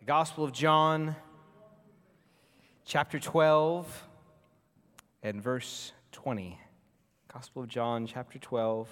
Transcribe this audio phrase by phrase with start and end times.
[0.00, 1.14] The Gospel of John,
[2.86, 4.08] chapter 12,
[5.22, 6.58] and verse 20.
[7.30, 8.88] Gospel of John, chapter 12,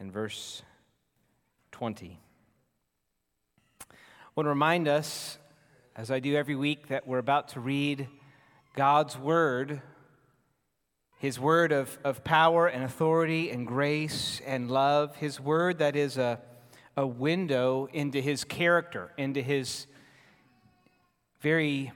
[0.00, 0.64] and verse
[1.70, 2.18] 20.
[3.80, 3.94] I
[4.34, 5.38] want to remind us,
[5.94, 8.08] as I do every week, that we're about to read
[8.74, 9.80] God's Word,
[11.20, 16.18] His Word of, of power and authority and grace and love, His Word that is
[16.18, 16.40] a
[16.96, 19.86] a window into his character, into his
[21.40, 21.92] very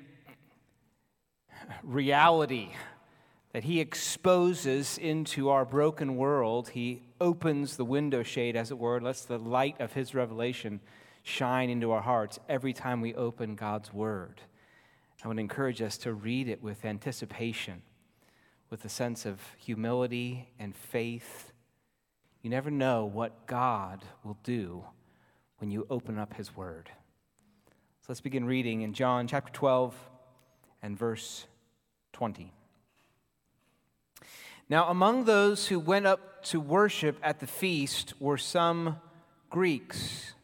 [1.82, 2.70] reality
[3.52, 6.70] that he exposes into our broken world.
[6.70, 10.80] He opens the window shade, as it were, lets the light of his revelation
[11.22, 14.42] shine into our hearts every time we open God's word.
[15.24, 17.82] I would encourage us to read it with anticipation,
[18.70, 21.52] with a sense of humility and faith
[22.42, 24.84] you never know what God will do
[25.58, 26.90] when you open up His Word.
[28.00, 29.94] So let's begin reading in John chapter 12
[30.82, 31.46] and verse
[32.12, 32.52] 20.
[34.70, 39.00] Now, among those who went up to worship at the feast were some
[39.50, 40.34] Greeks.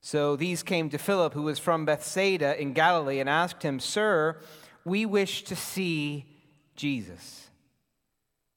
[0.00, 4.38] So these came to Philip, who was from Bethsaida in Galilee, and asked him, Sir,
[4.84, 6.26] we wish to see
[6.76, 7.41] Jesus.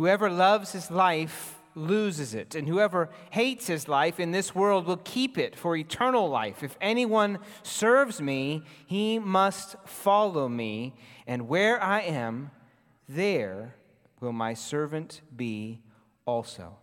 [0.00, 4.96] Whoever loves his life loses it, and whoever hates his life in this world will
[4.96, 6.62] keep it for eternal life.
[6.62, 10.94] If anyone serves me, he must follow me,
[11.26, 12.50] and where I am,
[13.10, 13.74] there
[14.20, 15.82] will my servant be
[16.24, 16.78] also.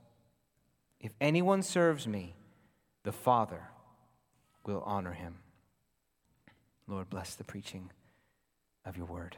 [0.99, 2.35] If anyone serves me,
[3.01, 3.63] the Father
[4.63, 5.39] will honor him.
[6.85, 7.89] Lord, bless the preaching
[8.85, 9.37] of your word.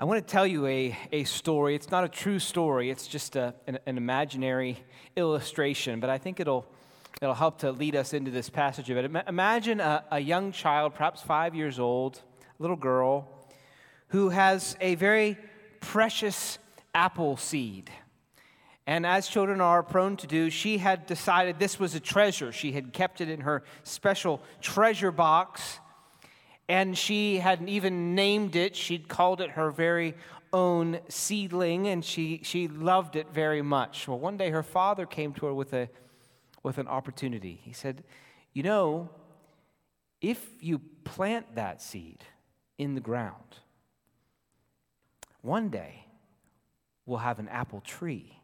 [0.00, 1.74] I want to tell you a, a story.
[1.74, 4.78] It's not a true story, it's just a, an, an, imaginary
[5.16, 6.64] illustration, but I think it'll,
[7.20, 9.10] it'll help to lead us into this passage of it.
[9.26, 13.28] Imagine a, a young child, perhaps five years old, a little girl,
[14.10, 15.36] who has a very
[15.80, 16.60] precious
[16.94, 17.90] apple seed.
[18.86, 22.52] And as children are prone to do, she had decided this was a treasure.
[22.52, 25.80] She had kept it in her special treasure box
[26.68, 28.76] and she hadn't even named it.
[28.76, 30.14] She'd called it her very
[30.52, 34.06] own seedling, and she, she loved it very much.
[34.06, 35.88] Well, one day her father came to her with, a,
[36.62, 37.60] with an opportunity.
[37.62, 38.04] He said,
[38.52, 39.10] You know,
[40.20, 42.24] if you plant that seed
[42.76, 43.56] in the ground,
[45.40, 46.04] one day
[47.06, 48.38] we'll have an apple tree,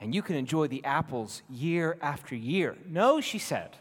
[0.00, 2.76] and you can enjoy the apples year after year.
[2.86, 3.76] No, she said.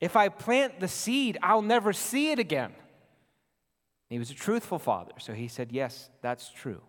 [0.00, 2.72] If I plant the seed, I'll never see it again.
[4.08, 6.82] He was a truthful father, so he said, Yes, that's true.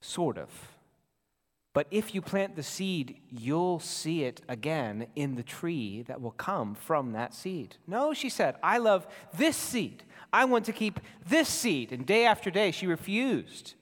[0.00, 0.50] Sort of.
[1.74, 6.30] But if you plant the seed, you'll see it again in the tree that will
[6.30, 7.76] come from that seed.
[7.86, 10.04] No, she said, I love this seed.
[10.32, 11.92] I want to keep this seed.
[11.92, 13.74] And day after day, she refused.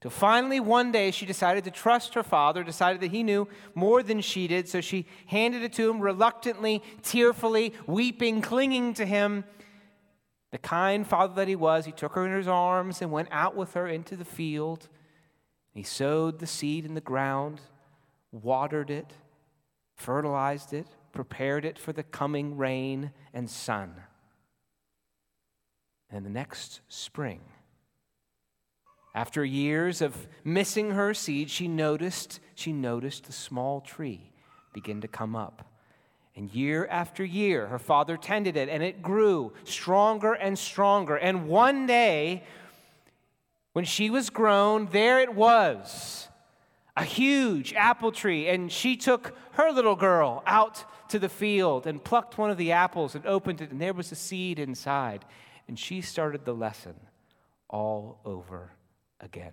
[0.00, 4.02] Till finally, one day, she decided to trust her father, decided that he knew more
[4.02, 9.44] than she did, so she handed it to him reluctantly, tearfully, weeping, clinging to him.
[10.52, 13.56] The kind father that he was, he took her in his arms and went out
[13.56, 14.88] with her into the field.
[15.74, 17.60] He sowed the seed in the ground,
[18.30, 19.12] watered it,
[19.96, 23.94] fertilized it, prepared it for the coming rain and sun.
[26.08, 27.40] And the next spring,
[29.18, 34.30] after years of missing her seed, she noticed, she noticed the small tree
[34.72, 35.66] begin to come up.
[36.36, 41.16] And year after year, her father tended it, and it grew stronger and stronger.
[41.16, 42.44] And one day,
[43.72, 46.28] when she was grown, there it was
[46.96, 48.46] a huge apple tree.
[48.46, 52.70] And she took her little girl out to the field and plucked one of the
[52.70, 55.24] apples and opened it, and there was a seed inside.
[55.66, 56.94] And she started the lesson
[57.68, 58.77] all over
[59.20, 59.52] again.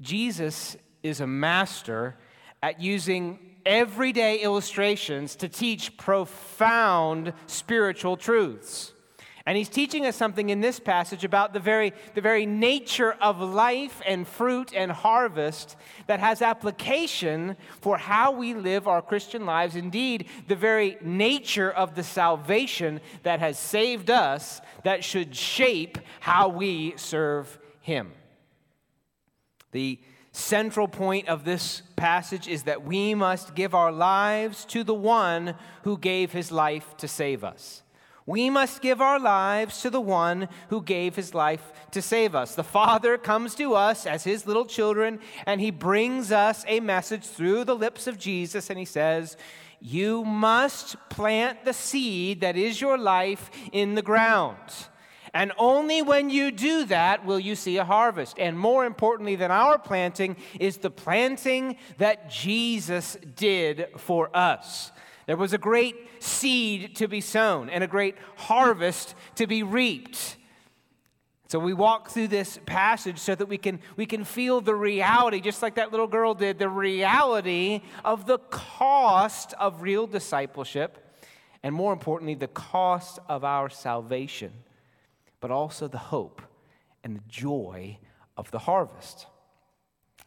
[0.00, 2.16] Jesus is a master
[2.62, 8.92] at using everyday illustrations to teach profound spiritual truths.
[9.46, 13.40] And he's teaching us something in this passage about the very, the very nature of
[13.40, 15.76] life and fruit and harvest
[16.06, 19.76] that has application for how we live our Christian lives.
[19.76, 26.48] Indeed, the very nature of the salvation that has saved us that should shape how
[26.48, 28.12] we serve him.
[29.72, 29.98] The
[30.32, 35.54] central point of this passage is that we must give our lives to the one
[35.82, 37.82] who gave his life to save us.
[38.26, 42.54] We must give our lives to the one who gave his life to save us.
[42.54, 47.24] The Father comes to us as his little children, and he brings us a message
[47.24, 49.36] through the lips of Jesus, and he says,
[49.80, 54.58] You must plant the seed that is your life in the ground.
[55.32, 58.38] And only when you do that will you see a harvest.
[58.38, 64.90] And more importantly than our planting is the planting that Jesus did for us.
[65.30, 70.36] There was a great seed to be sown and a great harvest to be reaped.
[71.46, 75.40] So we walk through this passage so that we can, we can feel the reality,
[75.40, 80.98] just like that little girl did, the reality of the cost of real discipleship,
[81.62, 84.50] and more importantly, the cost of our salvation,
[85.38, 86.42] but also the hope
[87.04, 87.98] and the joy
[88.36, 89.26] of the harvest.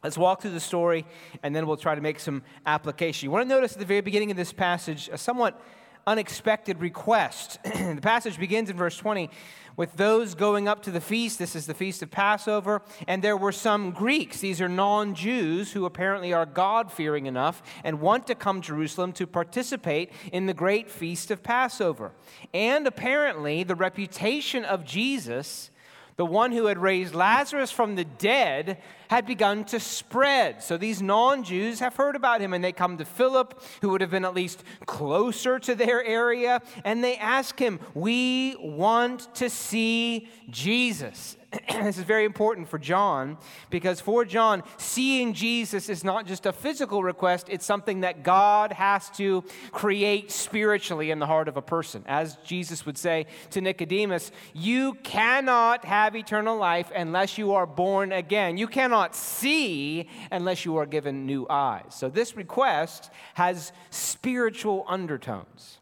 [0.03, 1.05] Let's walk through the story
[1.43, 3.27] and then we'll try to make some application.
[3.27, 5.59] You want to notice at the very beginning of this passage a somewhat
[6.05, 7.59] unexpected request.
[7.63, 9.29] the passage begins in verse 20
[9.75, 11.39] with those going up to the feast.
[11.39, 12.81] This is the feast of Passover.
[13.07, 17.63] And there were some Greeks, these are non Jews, who apparently are God fearing enough
[17.83, 22.11] and want to come to Jerusalem to participate in the great feast of Passover.
[22.53, 25.69] And apparently, the reputation of Jesus
[26.15, 28.77] the one who had raised Lazarus from the dead,
[29.09, 30.63] had begun to spread.
[30.63, 34.01] So these non Jews have heard about him and they come to Philip, who would
[34.01, 39.49] have been at least closer to their area, and they ask him, We want to
[39.49, 41.37] see Jesus.
[41.83, 43.37] this is very important for John
[43.69, 48.71] because for John, seeing Jesus is not just a physical request, it's something that God
[48.71, 52.03] has to create spiritually in the heart of a person.
[52.07, 58.11] As Jesus would say to Nicodemus, you cannot have eternal life unless you are born
[58.11, 58.57] again.
[58.57, 61.93] You cannot see unless you are given new eyes.
[61.95, 65.79] So this request has spiritual undertones.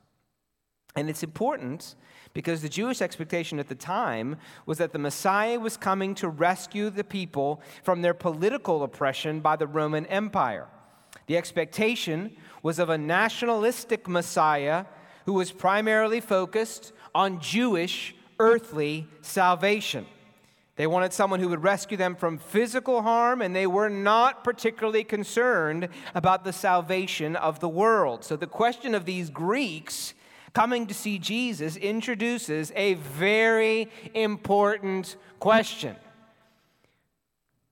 [0.96, 1.96] And it's important
[2.34, 6.90] because the Jewish expectation at the time was that the Messiah was coming to rescue
[6.90, 10.68] the people from their political oppression by the Roman Empire.
[11.28, 14.86] The expectation was of a nationalistic Messiah
[15.26, 20.06] who was primarily focused on Jewish earthly salvation.
[20.78, 25.04] They wanted someone who would rescue them from physical harm, and they were not particularly
[25.04, 28.24] concerned about the salvation of the world.
[28.24, 30.14] So, the question of these Greeks
[30.54, 35.96] coming to see Jesus introduces a very important question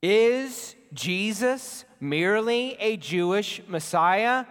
[0.02, 4.46] Is Jesus merely a Jewish Messiah,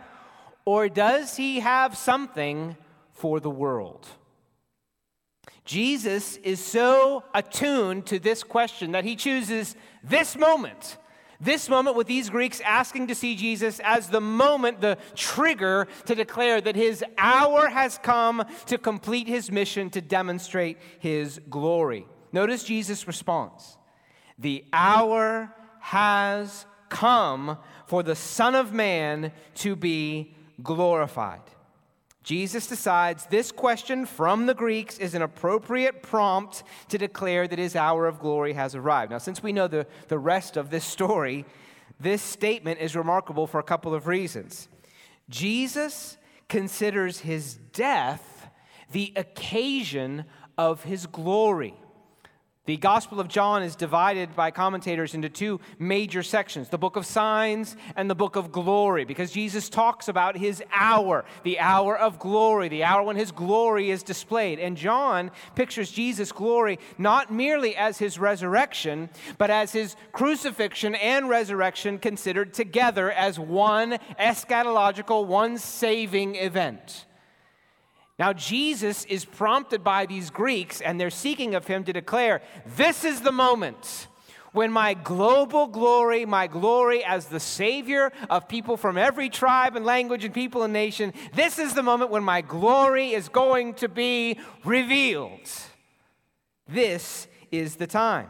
[0.64, 2.76] or does he have something
[3.12, 4.06] for the world?
[5.64, 10.96] Jesus is so attuned to this question that he chooses this moment
[11.40, 16.14] this moment with these Greeks asking to see Jesus as the moment, the trigger to
[16.14, 22.06] declare that his hour has come to complete his mission to demonstrate his glory.
[22.32, 23.76] Notice Jesus' response
[24.38, 31.42] The hour has come for the Son of Man to be glorified.
[32.28, 37.74] Jesus decides this question from the Greeks is an appropriate prompt to declare that his
[37.74, 39.12] hour of glory has arrived.
[39.12, 41.46] Now, since we know the, the rest of this story,
[41.98, 44.68] this statement is remarkable for a couple of reasons.
[45.30, 46.18] Jesus
[46.50, 48.50] considers his death
[48.92, 50.26] the occasion
[50.58, 51.80] of his glory.
[52.68, 57.06] The Gospel of John is divided by commentators into two major sections the book of
[57.06, 62.18] signs and the book of glory, because Jesus talks about his hour, the hour of
[62.18, 64.58] glory, the hour when his glory is displayed.
[64.58, 69.08] And John pictures Jesus' glory not merely as his resurrection,
[69.38, 77.06] but as his crucifixion and resurrection considered together as one eschatological, one saving event.
[78.18, 82.42] Now, Jesus is prompted by these Greeks, and they're seeking of him to declare,
[82.76, 84.08] This is the moment
[84.52, 89.84] when my global glory, my glory as the Savior of people from every tribe and
[89.84, 93.88] language and people and nation, this is the moment when my glory is going to
[93.88, 95.48] be revealed.
[96.66, 98.28] This is the time.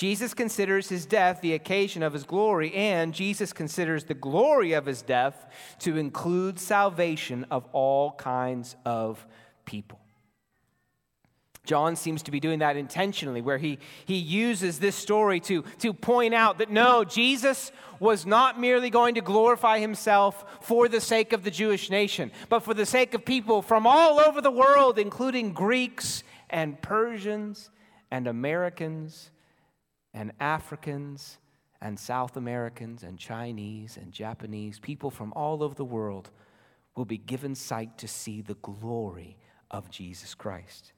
[0.00, 4.86] Jesus considers his death the occasion of his glory, and Jesus considers the glory of
[4.86, 5.44] his death
[5.80, 9.26] to include salvation of all kinds of
[9.66, 10.00] people.
[11.66, 15.92] John seems to be doing that intentionally, where he, he uses this story to, to
[15.92, 21.34] point out that no, Jesus was not merely going to glorify himself for the sake
[21.34, 24.98] of the Jewish nation, but for the sake of people from all over the world,
[24.98, 27.68] including Greeks and Persians
[28.10, 29.30] and Americans
[30.12, 31.38] and Africans
[31.80, 34.78] and South Americans and Chinese and Japanese.
[34.78, 36.30] People from all over the world
[36.96, 39.38] will be given sight to see the glory
[39.70, 40.92] of Jesus Christ.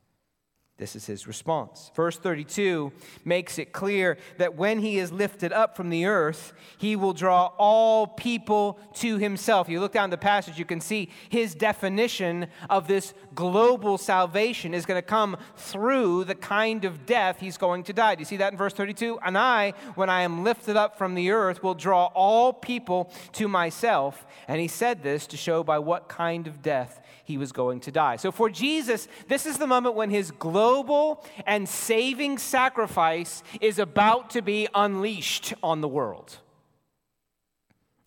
[0.79, 1.93] This is his response.
[1.95, 2.93] Verse 32
[3.25, 7.53] makes it clear that when he is lifted up from the earth, he will draw
[7.59, 9.69] all people to himself.
[9.69, 14.87] You look down the passage, you can see his definition of this global salvation is
[14.87, 18.15] going to come through the kind of death he's going to die.
[18.15, 19.21] Do you see that in verse 32?
[19.25, 23.47] And I, when I am lifted up from the earth, will draw all people to
[23.47, 24.27] myself.
[24.49, 27.93] And he said this to show by what kind of death he was going to
[27.93, 28.17] die.
[28.17, 34.31] So for Jesus, this is the moment when his global and saving sacrifice is about
[34.31, 36.39] to be unleashed on the world.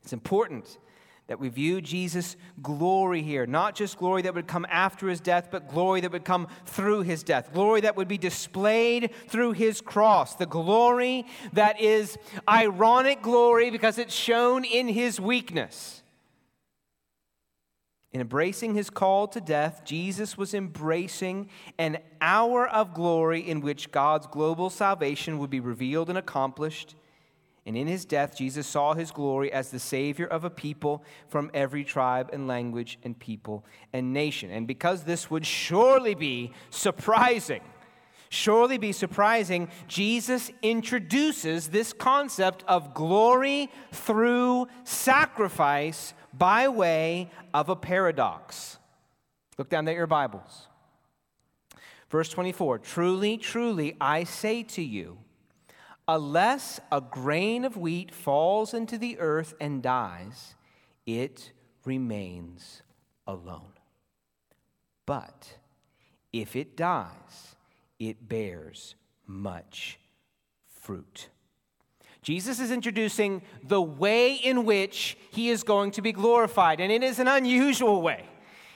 [0.03, 0.77] It's important
[1.27, 5.47] that we view Jesus' glory here, not just glory that would come after his death,
[5.49, 9.81] but glory that would come through his death, glory that would be displayed through his
[9.81, 12.17] cross, the glory that is
[12.47, 16.03] ironic glory because it's shown in his weakness.
[18.15, 23.91] In embracing his call to death, Jesus was embracing an hour of glory in which
[23.91, 26.95] God's global salvation would be revealed and accomplished.
[27.65, 31.51] And in his death, Jesus saw his glory as the Savior of a people from
[31.53, 34.49] every tribe and language and people and nation.
[34.49, 37.63] And because this would surely be surprising,
[38.29, 47.75] surely be surprising, Jesus introduces this concept of glory through sacrifice by way of a
[47.75, 48.77] paradox.
[49.57, 50.67] Look down at your Bibles.
[52.09, 55.17] Verse 24 Truly, truly, I say to you,
[56.07, 60.55] unless a grain of wheat falls into the earth and dies,
[61.05, 61.51] it
[61.83, 62.81] remains
[63.27, 63.73] alone.
[65.05, 65.57] But
[66.33, 67.54] if it dies,
[67.99, 68.95] it bears
[69.27, 69.99] much
[70.81, 71.29] fruit.
[72.21, 77.03] Jesus is introducing the way in which he is going to be glorified, and it
[77.03, 78.25] is an unusual way.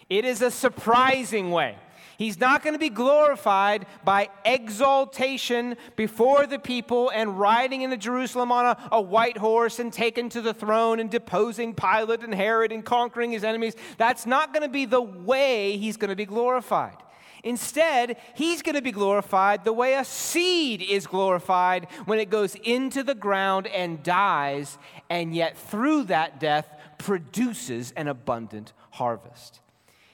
[0.10, 1.76] It is a surprising way.
[2.20, 8.52] He's not going to be glorified by exaltation before the people and riding into Jerusalem
[8.52, 12.74] on a, a, white horse and taken to the throne and deposing Pilate and Herod
[12.74, 13.74] and conquering his enemies.
[13.98, 16.98] That's not going to be the way he's going to be glorified.
[17.44, 22.56] Instead, he's going to be glorified the way a seed is glorified when it goes
[22.56, 24.78] into the ground and dies,
[25.10, 29.62] and yet through that death produces an abundant harvest.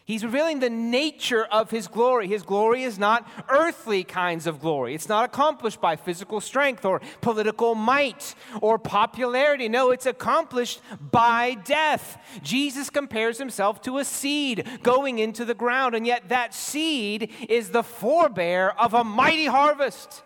[0.06, 2.28] He's revealing the nature of his glory.
[2.28, 4.94] His glory is not earthly kinds of glory.
[4.94, 9.68] It's not accomplished by physical strength or political might or popularity.
[9.68, 12.20] No, it's accomplished by death.
[12.44, 17.72] Jesus compares himself to a seed going into the ground, and yet that seed is
[17.72, 20.22] the forebear of a mighty harvest.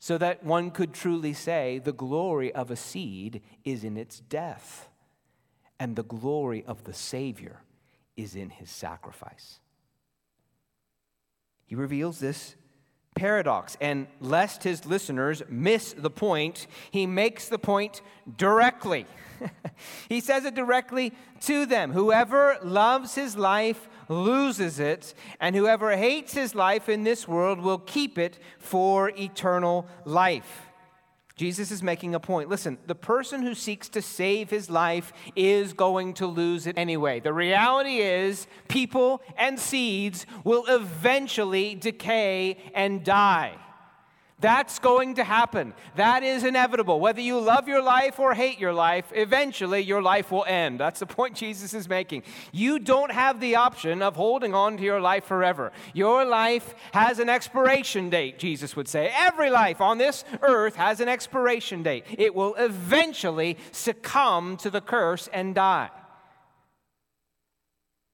[0.00, 4.88] So that one could truly say the glory of a seed is in its death,
[5.78, 7.60] and the glory of the Savior
[8.16, 9.58] is in his sacrifice.
[11.66, 12.54] He reveals this
[13.14, 18.00] paradox, and lest his listeners miss the point, he makes the point
[18.36, 19.06] directly.
[20.08, 26.34] he says it directly to them Whoever loves his life loses it, and whoever hates
[26.34, 30.71] his life in this world will keep it for eternal life.
[31.36, 32.48] Jesus is making a point.
[32.48, 37.20] Listen, the person who seeks to save his life is going to lose it anyway.
[37.20, 43.56] The reality is, people and seeds will eventually decay and die.
[44.42, 45.72] That's going to happen.
[45.94, 46.98] That is inevitable.
[46.98, 50.80] Whether you love your life or hate your life, eventually your life will end.
[50.80, 52.24] That's the point Jesus is making.
[52.50, 55.70] You don't have the option of holding on to your life forever.
[55.94, 59.12] Your life has an expiration date, Jesus would say.
[59.14, 62.04] Every life on this earth has an expiration date.
[62.18, 65.90] It will eventually succumb to the curse and die.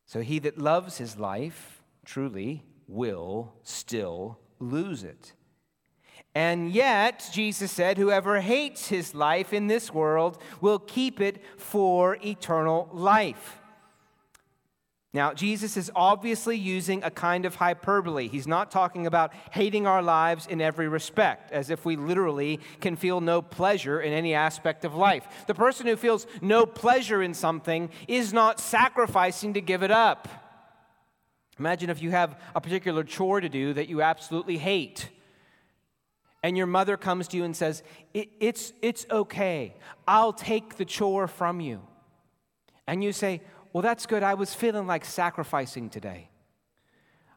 [0.04, 5.32] So he that loves his life truly will still lose it.
[6.38, 12.16] And yet, Jesus said, whoever hates his life in this world will keep it for
[12.24, 13.58] eternal life.
[15.12, 18.28] Now, Jesus is obviously using a kind of hyperbole.
[18.28, 22.94] He's not talking about hating our lives in every respect, as if we literally can
[22.94, 25.26] feel no pleasure in any aspect of life.
[25.48, 30.28] The person who feels no pleasure in something is not sacrificing to give it up.
[31.58, 35.08] Imagine if you have a particular chore to do that you absolutely hate.
[36.48, 37.82] And your mother comes to you and says,
[38.14, 39.74] it, it's, it's okay.
[40.06, 41.82] I'll take the chore from you.
[42.86, 43.42] And you say,
[43.74, 44.22] Well, that's good.
[44.22, 46.30] I was feeling like sacrificing today.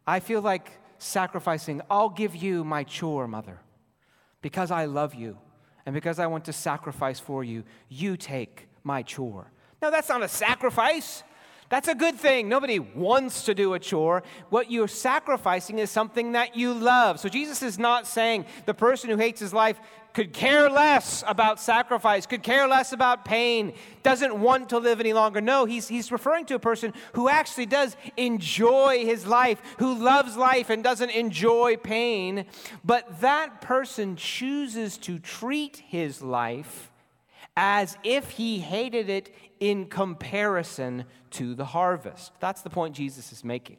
[0.08, 1.82] I feel like sacrificing.
[1.90, 3.60] I'll give you my chore, mother,
[4.42, 5.38] because I love you
[5.86, 7.66] and because I want to sacrifice for you.
[7.90, 9.52] You take my chore.
[9.82, 11.24] Now, that's not a sacrifice.
[11.72, 12.50] That's a good thing.
[12.50, 14.24] Nobody wants to do a chore.
[14.50, 17.22] What you're sacrificing is something that you love.
[17.22, 19.80] So Jesus is not saying the person who hates his life
[20.14, 23.72] could care less about sacrifice, could care less about pain,
[24.04, 25.40] doesn't want to live any longer.
[25.40, 30.36] No, he's, he's referring to a person who actually does enjoy his life, who loves
[30.36, 32.48] life and doesn't enjoy pain.
[32.84, 36.91] But that person chooses to treat his life
[37.56, 42.32] as if he hated it in comparison to the harvest.
[42.40, 43.78] That's the point Jesus is making.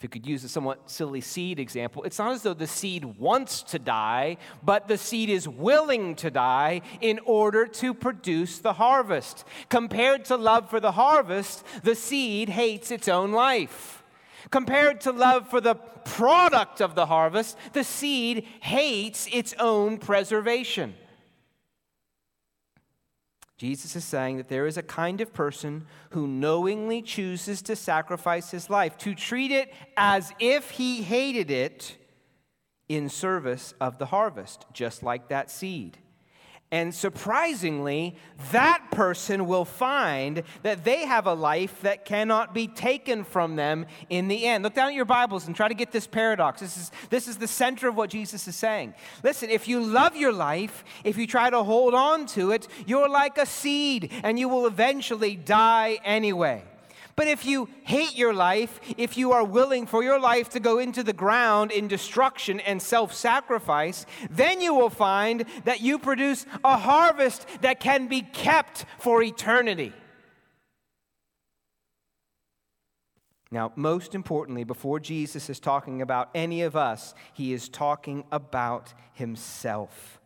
[0.00, 3.04] If you could use a somewhat silly seed example, it's not as though the seed
[3.04, 8.72] wants to die, but the seed is willing to die in order to produce the
[8.72, 9.44] harvest.
[9.68, 14.02] Compared to love for the harvest, the seed hates its own life.
[14.50, 20.94] Compared to love for the product of the harvest, the seed hates its own preservation.
[23.60, 28.50] Jesus is saying that there is a kind of person who knowingly chooses to sacrifice
[28.50, 31.98] his life, to treat it as if he hated it
[32.88, 35.98] in service of the harvest, just like that seed.
[36.72, 38.14] And surprisingly,
[38.52, 43.86] that person will find that they have a life that cannot be taken from them
[44.08, 44.62] in the end.
[44.62, 46.60] Look down at your Bibles and try to get this paradox.
[46.60, 48.94] This is, this is the center of what Jesus is saying.
[49.24, 53.08] Listen, if you love your life, if you try to hold on to it, you're
[53.08, 56.62] like a seed and you will eventually die anyway.
[57.16, 60.78] But if you hate your life, if you are willing for your life to go
[60.78, 66.46] into the ground in destruction and self sacrifice, then you will find that you produce
[66.64, 69.92] a harvest that can be kept for eternity.
[73.52, 78.94] Now, most importantly, before Jesus is talking about any of us, he is talking about
[79.12, 80.19] himself.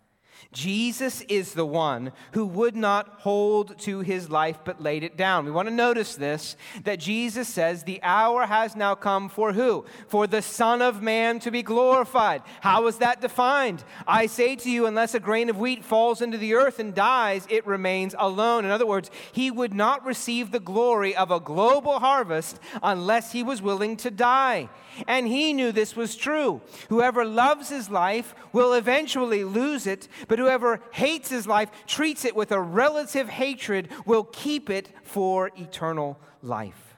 [0.52, 5.44] Jesus is the one who would not hold to his life but laid it down.
[5.44, 9.84] We want to notice this that Jesus says, The hour has now come for who?
[10.08, 12.42] For the Son of Man to be glorified.
[12.60, 13.84] How is that defined?
[14.06, 17.46] I say to you, unless a grain of wheat falls into the earth and dies,
[17.50, 18.64] it remains alone.
[18.64, 23.42] In other words, he would not receive the glory of a global harvest unless he
[23.42, 24.68] was willing to die.
[25.08, 26.60] And he knew this was true.
[26.88, 32.36] Whoever loves his life will eventually lose it, but whoever hates his life, treats it
[32.36, 36.96] with a relative hatred, will keep it for eternal life.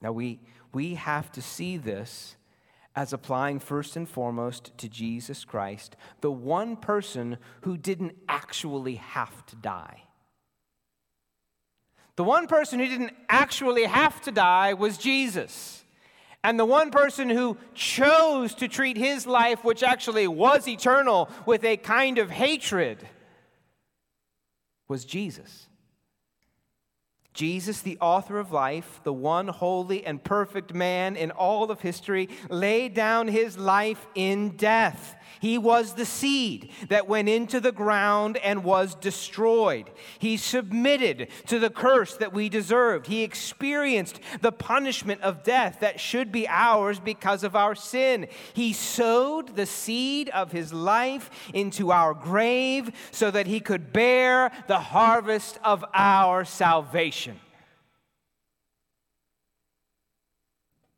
[0.00, 0.40] Now, we,
[0.72, 2.36] we have to see this
[2.96, 9.44] as applying first and foremost to Jesus Christ, the one person who didn't actually have
[9.46, 10.02] to die.
[12.16, 15.83] The one person who didn't actually have to die was Jesus.
[16.44, 21.64] And the one person who chose to treat his life, which actually was eternal, with
[21.64, 22.98] a kind of hatred
[24.86, 25.66] was Jesus.
[27.32, 32.28] Jesus, the author of life, the one holy and perfect man in all of history,
[32.50, 38.36] laid down his life in death he was the seed that went into the ground
[38.38, 39.90] and was destroyed.
[40.18, 43.06] He submitted to the curse that we deserved.
[43.06, 48.26] He experienced the punishment of death that should be ours because of our sin.
[48.54, 54.50] He sowed the seed of his life into our grave so that he could bear
[54.66, 57.40] the harvest of our salvation.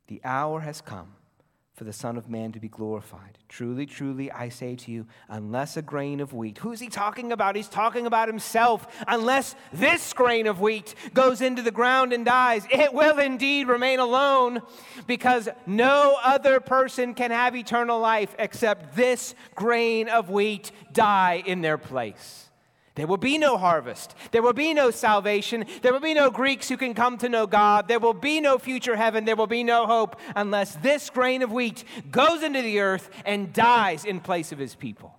[0.07, 1.16] The hour has come
[1.77, 3.37] for the Son of Man to be glorified.
[3.49, 7.55] Truly, truly, I say to you, unless a grain of wheat, who's he talking about?
[7.55, 8.87] He's talking about himself.
[9.07, 13.99] Unless this grain of wheat goes into the ground and dies, it will indeed remain
[13.99, 14.63] alone,
[15.05, 21.61] because no other person can have eternal life except this grain of wheat die in
[21.61, 22.46] their place.
[22.97, 24.15] There will be no harvest.
[24.31, 25.65] There will be no salvation.
[25.83, 27.87] There will be no Greeks who can come to know God.
[27.87, 29.23] There will be no future heaven.
[29.23, 33.53] There will be no hope unless this grain of wheat goes into the earth and
[33.53, 35.15] dies in place of his people.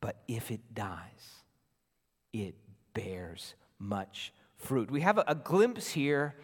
[0.00, 1.44] But if it dies,
[2.32, 2.56] it
[2.92, 4.90] bears much fruit.
[4.90, 6.34] We have a, a glimpse here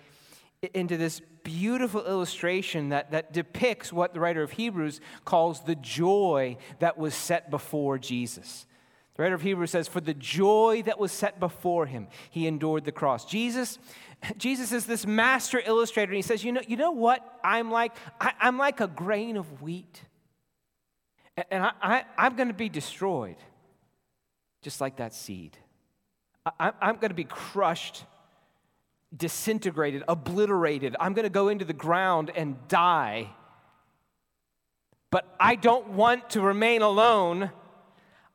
[0.72, 6.58] into this beautiful illustration that, that depicts what the writer of Hebrews calls the joy
[6.78, 8.66] that was set before Jesus.
[9.14, 12.84] The writer of Hebrews says, For the joy that was set before him, he endured
[12.84, 13.24] the cross.
[13.24, 13.78] Jesus,
[14.36, 17.92] Jesus is this master illustrator, and he says, You know, you know what I'm like?
[18.20, 20.02] I, am like a grain of wheat.
[21.50, 23.36] And I, am going to be destroyed,
[24.62, 25.56] just like that seed.
[26.58, 28.04] I, I'm going to be crushed,
[29.16, 30.96] disintegrated, obliterated.
[30.98, 33.30] I'm going to go into the ground and die.
[35.10, 37.50] But I don't want to remain alone.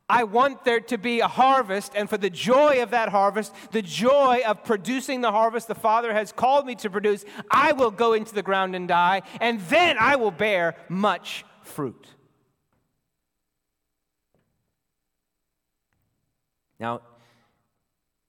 [0.10, 3.84] I want there to be a harvest, and for the joy of that harvest, the
[3.84, 8.13] joy of producing the harvest the Father has called me to produce, I will go
[8.13, 12.08] into the ground and die, and then I will bear much fruit.
[16.80, 17.02] Now,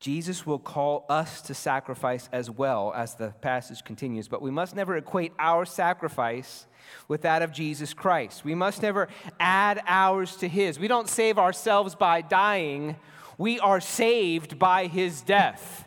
[0.00, 4.74] Jesus will call us to sacrifice as well as the passage continues, but we must
[4.74, 6.66] never equate our sacrifice
[7.06, 8.42] with that of Jesus Christ.
[8.42, 9.08] We must never
[9.38, 10.78] add ours to his.
[10.78, 12.96] We don't save ourselves by dying,
[13.36, 15.86] we are saved by his death.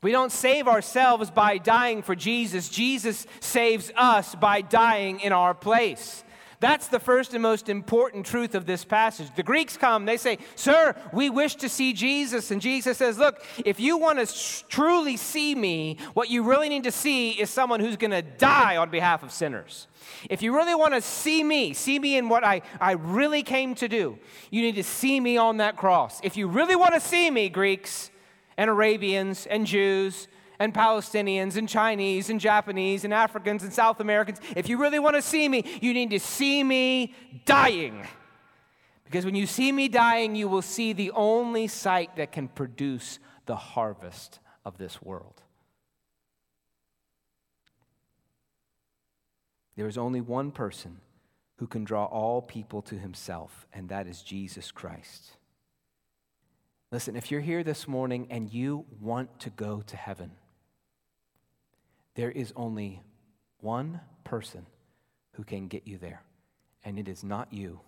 [0.00, 2.68] We don't save ourselves by dying for Jesus.
[2.68, 6.24] Jesus saves us by dying in our place.
[6.62, 9.26] That's the first and most important truth of this passage.
[9.34, 12.52] The Greeks come, they say, Sir, we wish to see Jesus.
[12.52, 16.84] And Jesus says, Look, if you want to truly see me, what you really need
[16.84, 19.88] to see is someone who's going to die on behalf of sinners.
[20.30, 23.74] If you really want to see me, see me in what I, I really came
[23.74, 24.20] to do,
[24.52, 26.20] you need to see me on that cross.
[26.22, 28.12] If you really want to see me, Greeks
[28.56, 34.38] and Arabians and Jews and Palestinians and Chinese and Japanese and Africans and South Americans.
[34.56, 38.06] If you really want to see me, you need to see me dying.
[39.04, 43.18] Because when you see me dying, you will see the only sight that can produce
[43.46, 45.42] the harvest of this world.
[49.76, 51.00] There is only one person
[51.56, 55.36] who can draw all people to himself, and that is Jesus Christ.
[56.90, 60.32] Listen, if you're here this morning and you want to go to heaven,
[62.14, 63.02] there is only
[63.60, 64.66] one person
[65.34, 66.22] who can get you there,
[66.84, 67.80] and it is not you.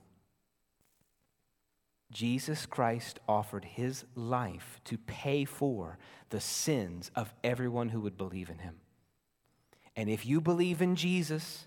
[2.13, 5.99] Jesus Christ offered his life to pay for
[6.31, 8.77] the sins of everyone who would believe in him.
[9.97, 11.67] And if you believe in Jesus,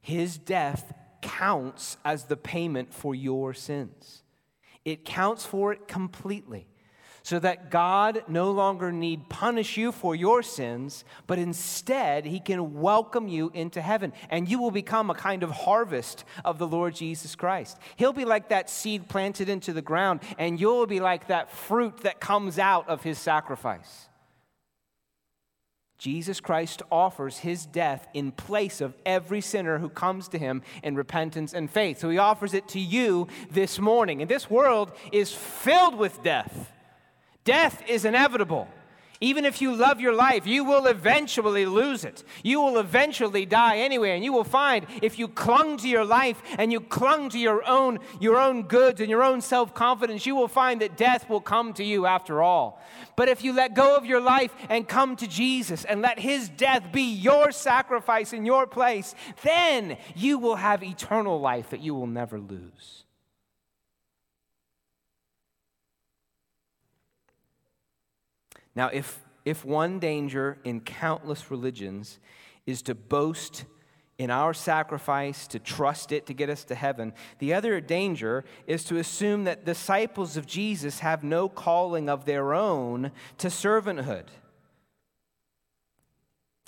[0.00, 0.92] his death
[1.22, 4.22] counts as the payment for your sins.
[4.84, 6.66] It counts for it completely
[7.22, 12.80] so that God no longer need punish you for your sins, but instead he can
[12.80, 16.94] welcome you into heaven and you will become a kind of harvest of the Lord
[16.94, 17.78] Jesus Christ.
[17.96, 21.98] He'll be like that seed planted into the ground and you'll be like that fruit
[21.98, 24.08] that comes out of his sacrifice.
[26.02, 30.96] Jesus Christ offers his death in place of every sinner who comes to him in
[30.96, 32.00] repentance and faith.
[32.00, 34.20] So he offers it to you this morning.
[34.20, 36.72] And this world is filled with death.
[37.44, 38.68] Death is inevitable.
[39.20, 42.24] Even if you love your life, you will eventually lose it.
[42.42, 46.42] You will eventually die anyway, and you will find if you clung to your life
[46.58, 50.48] and you clung to your own your own goods and your own self-confidence, you will
[50.48, 52.82] find that death will come to you after all.
[53.14, 56.48] But if you let go of your life and come to Jesus and let his
[56.48, 61.94] death be your sacrifice in your place, then you will have eternal life that you
[61.94, 63.01] will never lose.
[68.74, 72.18] Now, if, if one danger in countless religions
[72.66, 73.64] is to boast
[74.18, 78.84] in our sacrifice, to trust it to get us to heaven, the other danger is
[78.84, 84.26] to assume that disciples of Jesus have no calling of their own to servanthood.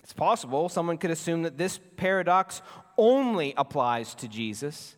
[0.03, 2.61] It's possible someone could assume that this paradox
[2.99, 4.97] only applies to Jesus.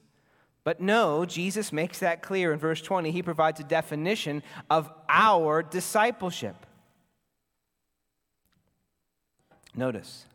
[0.65, 3.13] But no, Jesus makes that clear in verse 20.
[3.13, 6.66] He provides a definition of our discipleship.
[9.77, 10.27] Notice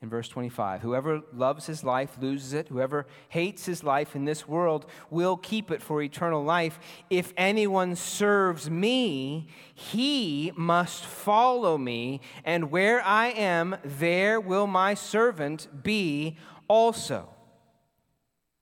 [0.00, 4.46] in verse 25 whoever loves his life loses it, whoever hates his life in this
[4.46, 6.78] world will keep it for eternal life.
[7.10, 14.94] If anyone serves me, he must follow me, and where I am, there will my
[14.94, 16.36] servant be
[16.68, 17.28] also.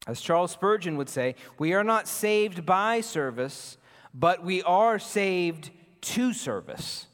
[0.07, 3.76] As Charles Spurgeon would say, we are not saved by service,
[4.14, 7.09] but we are saved to service.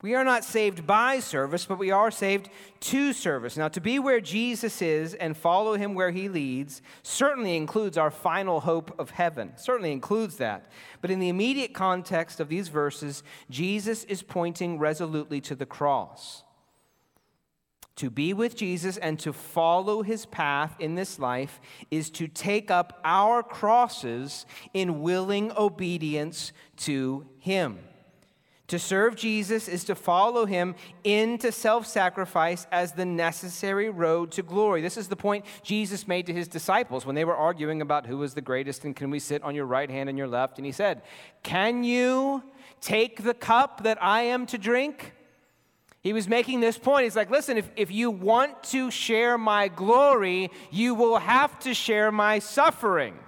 [0.00, 3.56] We are not saved by service, but we are saved to service.
[3.56, 8.12] Now, to be where Jesus is and follow him where he leads certainly includes our
[8.12, 10.70] final hope of heaven, certainly includes that.
[11.00, 16.44] But in the immediate context of these verses, Jesus is pointing resolutely to the cross.
[17.96, 22.70] To be with Jesus and to follow his path in this life is to take
[22.70, 27.80] up our crosses in willing obedience to him.
[28.68, 34.42] To serve Jesus is to follow him into self sacrifice as the necessary road to
[34.42, 34.82] glory.
[34.82, 38.18] This is the point Jesus made to his disciples when they were arguing about who
[38.18, 40.58] was the greatest and can we sit on your right hand and your left.
[40.58, 41.00] And he said,
[41.42, 42.42] Can you
[42.82, 45.14] take the cup that I am to drink?
[46.02, 47.04] He was making this point.
[47.04, 51.74] He's like, listen, if, if you want to share my glory, you will have to
[51.74, 53.18] share my suffering.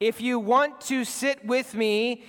[0.00, 2.24] If you want to sit with me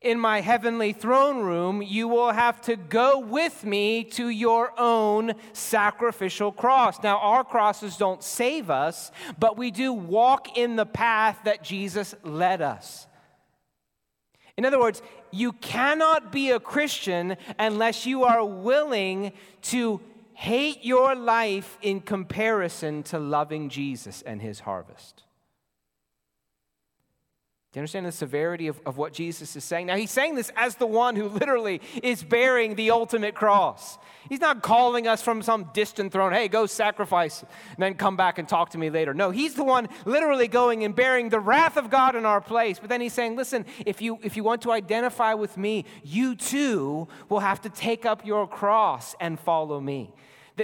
[0.00, 5.34] in my heavenly throne room, you will have to go with me to your own
[5.52, 7.02] sacrificial cross.
[7.02, 12.14] Now, our crosses don't save us, but we do walk in the path that Jesus
[12.22, 13.06] led us.
[14.56, 19.32] In other words, you cannot be a Christian unless you are willing
[19.62, 20.00] to
[20.32, 25.24] hate your life in comparison to loving Jesus and his harvest.
[27.78, 29.86] You understand the severity of, of what Jesus is saying?
[29.86, 33.98] Now, he's saying this as the one who literally is bearing the ultimate cross.
[34.28, 38.38] He's not calling us from some distant throne, hey, go sacrifice and then come back
[38.38, 39.14] and talk to me later.
[39.14, 42.80] No, he's the one literally going and bearing the wrath of God in our place.
[42.80, 46.34] But then he's saying, listen, if you, if you want to identify with me, you
[46.34, 50.10] too will have to take up your cross and follow me.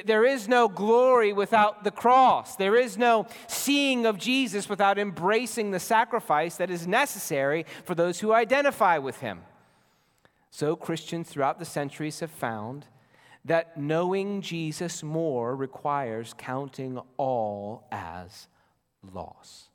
[0.05, 2.57] There is no glory without the cross.
[2.57, 8.21] There is no seeing of Jesus without embracing the sacrifice that is necessary for those
[8.21, 9.43] who identify with him.
[10.51, 12.87] So, Christians throughout the centuries have found
[13.45, 18.49] that knowing Jesus more requires counting all as
[19.13, 19.69] loss.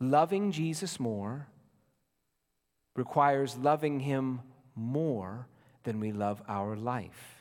[0.00, 1.46] Loving Jesus more
[2.96, 4.40] requires loving him
[4.74, 5.46] more
[5.84, 7.40] than we love our life.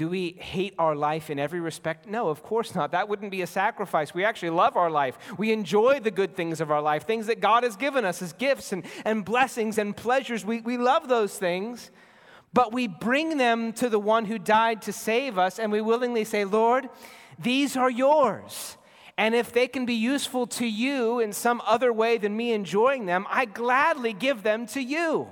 [0.00, 2.06] Do we hate our life in every respect?
[2.06, 2.92] No, of course not.
[2.92, 4.14] That wouldn't be a sacrifice.
[4.14, 5.18] We actually love our life.
[5.36, 8.32] We enjoy the good things of our life, things that God has given us as
[8.32, 10.42] gifts and, and blessings and pleasures.
[10.42, 11.90] We, we love those things,
[12.54, 16.24] but we bring them to the one who died to save us, and we willingly
[16.24, 16.88] say, Lord,
[17.38, 18.78] these are yours.
[19.18, 23.04] And if they can be useful to you in some other way than me enjoying
[23.04, 25.28] them, I gladly give them to you.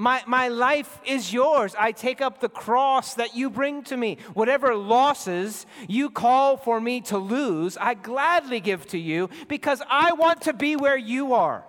[0.00, 1.74] My, my life is yours.
[1.78, 4.16] I take up the cross that you bring to me.
[4.32, 10.12] Whatever losses you call for me to lose, I gladly give to you because I
[10.12, 11.66] want to be where you are.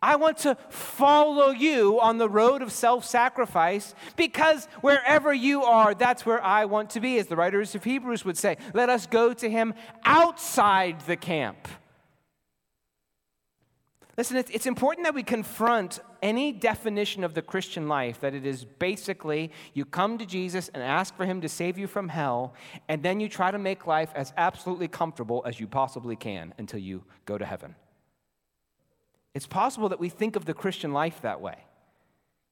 [0.00, 5.92] I want to follow you on the road of self sacrifice because wherever you are,
[5.92, 7.18] that's where I want to be.
[7.18, 9.74] As the writers of Hebrews would say, let us go to him
[10.04, 11.66] outside the camp.
[14.18, 18.64] Listen, it's important that we confront any definition of the Christian life that it is
[18.64, 22.52] basically you come to Jesus and ask for him to save you from hell,
[22.88, 26.80] and then you try to make life as absolutely comfortable as you possibly can until
[26.80, 27.76] you go to heaven.
[29.34, 31.58] It's possible that we think of the Christian life that way.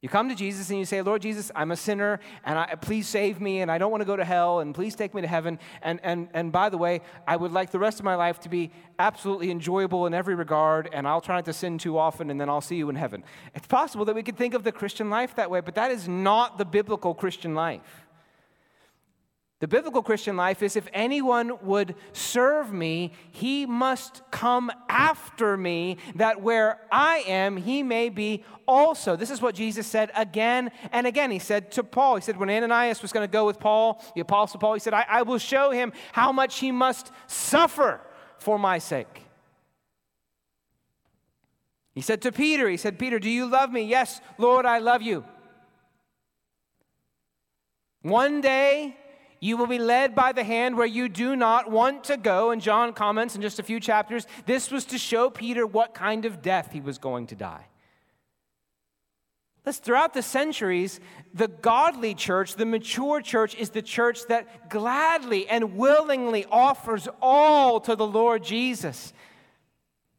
[0.02, 3.09] You come to Jesus and you say, Lord Jesus, I'm a sinner and I, please
[3.09, 5.26] save me and I don't want to go to hell and please take me to
[5.26, 5.59] heaven.
[5.80, 8.50] And, and, and by the way, I would like the rest of my life to
[8.50, 12.38] be absolutely enjoyable in every regard and I'll try not to sin too often and
[12.38, 13.24] then I'll see you in heaven.
[13.54, 16.06] It's possible that we could think of the Christian life that way, but that is
[16.06, 18.06] not the biblical Christian life.
[19.59, 25.97] The biblical Christian life is if anyone would serve me, he must come after me,
[26.16, 29.16] that where I am, he may be also.
[29.16, 31.31] This is what Jesus said again and again.
[31.31, 34.21] He said to Paul, He said, when Ananias was going to go with Paul, the
[34.21, 38.03] Apostle Paul, he said, I, I will show him how much he must suffer
[38.37, 39.23] for my sake.
[41.95, 43.85] He said to Peter, He said, Peter, do you love me?
[43.85, 45.25] Yes, Lord, I love you.
[48.03, 48.99] One day,
[49.40, 52.51] you will be led by the hand where you do not want to go.
[52.51, 56.25] And John comments in just a few chapters this was to show Peter what kind
[56.25, 57.66] of death he was going to die.
[59.66, 61.01] Thus, throughout the centuries,
[61.35, 67.81] the godly church, the mature church, is the church that gladly and willingly offers all
[67.81, 69.12] to the Lord Jesus.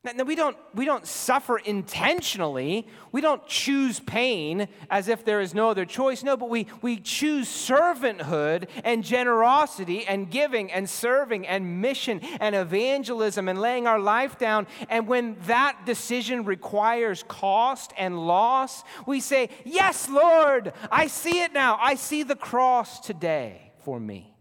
[0.03, 2.88] Now, we don't, we don't suffer intentionally.
[3.12, 6.23] We don't choose pain as if there is no other choice.
[6.23, 12.55] No, but we, we choose servanthood and generosity and giving and serving and mission and
[12.55, 14.67] evangelism and laying our life down.
[14.88, 21.53] And when that decision requires cost and loss, we say, Yes, Lord, I see it
[21.53, 21.77] now.
[21.81, 24.37] I see the cross today for me.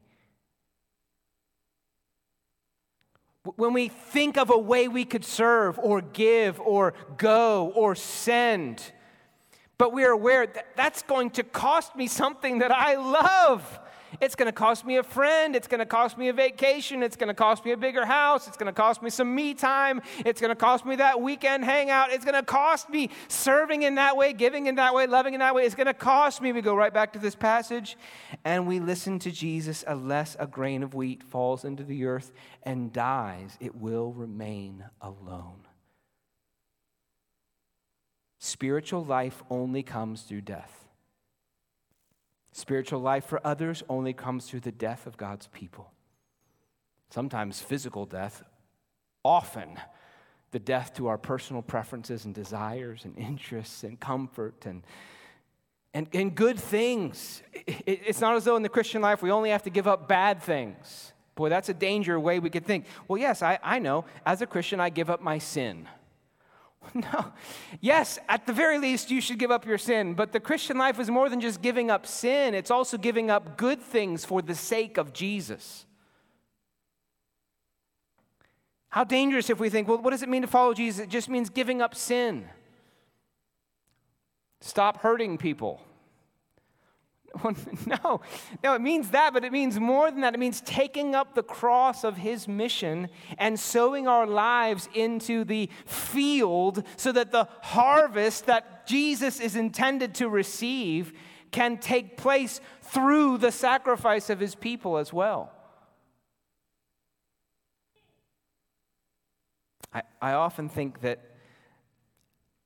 [3.54, 8.92] When we think of a way we could serve or give or go or send,
[9.78, 13.78] But we are aware that that's going to cost me something that I love.
[14.20, 15.56] It's going to cost me a friend.
[15.56, 17.02] It's going to cost me a vacation.
[17.02, 18.48] It's going to cost me a bigger house.
[18.48, 20.00] It's going to cost me some me time.
[20.24, 22.12] It's going to cost me that weekend hangout.
[22.12, 25.40] It's going to cost me serving in that way, giving in that way, loving in
[25.40, 25.64] that way.
[25.64, 26.52] It's going to cost me.
[26.52, 27.96] We go right back to this passage
[28.44, 32.92] and we listen to Jesus unless a grain of wheat falls into the earth and
[32.92, 35.66] dies, it will remain alone.
[38.38, 40.85] Spiritual life only comes through death.
[42.56, 45.92] Spiritual life for others only comes through the death of God's people.
[47.10, 48.42] Sometimes physical death,
[49.22, 49.78] often
[50.52, 54.84] the death to our personal preferences and desires and interests and comfort and,
[55.92, 57.42] and, and good things.
[57.52, 60.08] It, it's not as though in the Christian life we only have to give up
[60.08, 61.12] bad things.
[61.34, 62.86] Boy, that's a danger way we could think.
[63.06, 64.06] Well, yes, I, I know.
[64.24, 65.86] As a Christian, I give up my sin.
[66.94, 67.32] No.
[67.80, 70.14] Yes, at the very least, you should give up your sin.
[70.14, 73.56] But the Christian life is more than just giving up sin, it's also giving up
[73.56, 75.84] good things for the sake of Jesus.
[78.88, 81.04] How dangerous if we think, well, what does it mean to follow Jesus?
[81.04, 82.48] It just means giving up sin.
[84.62, 85.82] Stop hurting people.
[87.86, 88.20] no,
[88.62, 90.34] no, it means that, but it means more than that.
[90.34, 95.68] It means taking up the cross of his mission and sowing our lives into the
[95.84, 101.12] field so that the harvest that Jesus is intended to receive
[101.50, 105.52] can take place through the sacrifice of his people as well.
[109.92, 111.36] I, I often think that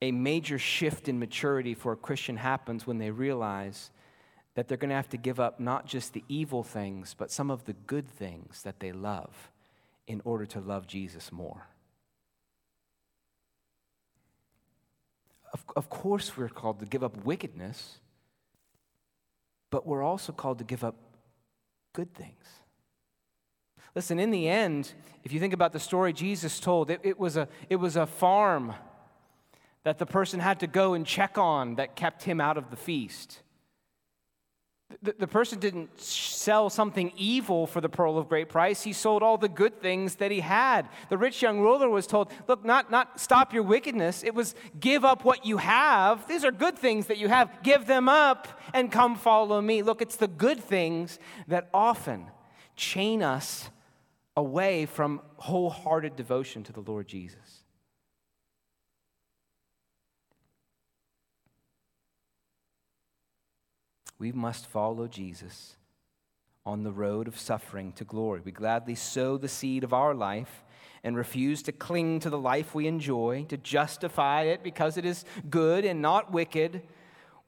[0.02, 3.90] a major shift in maturity for a Christian happens when they realize
[4.54, 7.50] that they're going to have to give up not just the evil things, but some
[7.50, 9.50] of the good things that they love
[10.06, 11.68] in order to love Jesus more.
[15.52, 17.98] Of, of course, we're called to give up wickedness,
[19.70, 20.96] but we're also called to give up
[21.92, 22.44] good things.
[23.94, 24.92] Listen, in the end,
[25.24, 28.06] if you think about the story Jesus told, it, it, was, a, it was a
[28.06, 28.74] farm
[29.82, 32.76] that the person had to go and check on that kept him out of the
[32.76, 33.40] feast.
[35.02, 38.82] The, the person didn't sell something evil for the pearl of great price.
[38.82, 40.88] He sold all the good things that he had.
[41.08, 44.24] The rich young ruler was told, look, not, not stop your wickedness.
[44.24, 46.26] It was give up what you have.
[46.26, 47.62] These are good things that you have.
[47.62, 49.82] Give them up and come follow me.
[49.82, 52.26] Look, it's the good things that often
[52.76, 53.70] chain us
[54.36, 57.59] away from wholehearted devotion to the Lord Jesus.
[64.20, 65.76] We must follow Jesus
[66.66, 68.42] on the road of suffering to glory.
[68.44, 70.62] We gladly sow the seed of our life
[71.02, 75.24] and refuse to cling to the life we enjoy, to justify it because it is
[75.48, 76.82] good and not wicked.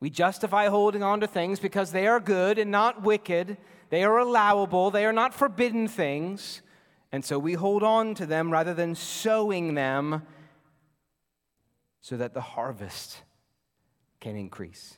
[0.00, 3.58] We justify holding on to things because they are good and not wicked.
[3.90, 6.62] They are allowable, they are not forbidden things.
[7.12, 10.22] And so we hold on to them rather than sowing them
[12.00, 13.20] so that the harvest
[14.20, 14.96] can increase.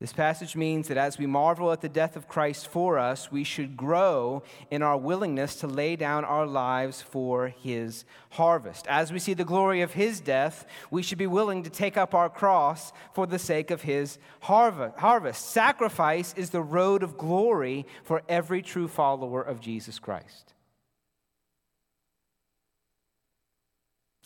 [0.00, 3.44] This passage means that as we marvel at the death of Christ for us, we
[3.44, 8.86] should grow in our willingness to lay down our lives for his harvest.
[8.88, 12.12] As we see the glory of his death, we should be willing to take up
[12.12, 15.46] our cross for the sake of his harvest.
[15.46, 20.54] Sacrifice is the road of glory for every true follower of Jesus Christ.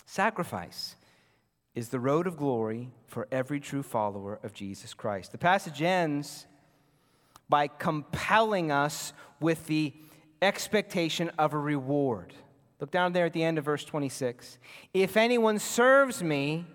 [0.06, 0.96] Sacrifice
[1.78, 5.30] is the road of glory for every true follower of Jesus Christ.
[5.30, 6.44] The passage ends
[7.48, 9.94] by compelling us with the
[10.42, 12.34] expectation of a reward.
[12.80, 14.58] Look down there at the end of verse 26.
[14.92, 16.66] If anyone serves me,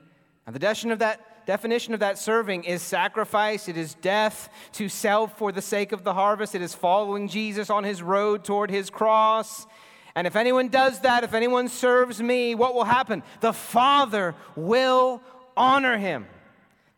[0.48, 4.88] and the definition of that definition of that serving is sacrifice, it is death to
[4.88, 8.72] self for the sake of the harvest, it is following Jesus on his road toward
[8.72, 9.68] his cross.
[10.16, 13.24] And if anyone does that, if anyone serves me, what will happen?
[13.40, 15.22] The Father will
[15.58, 16.28] honor him.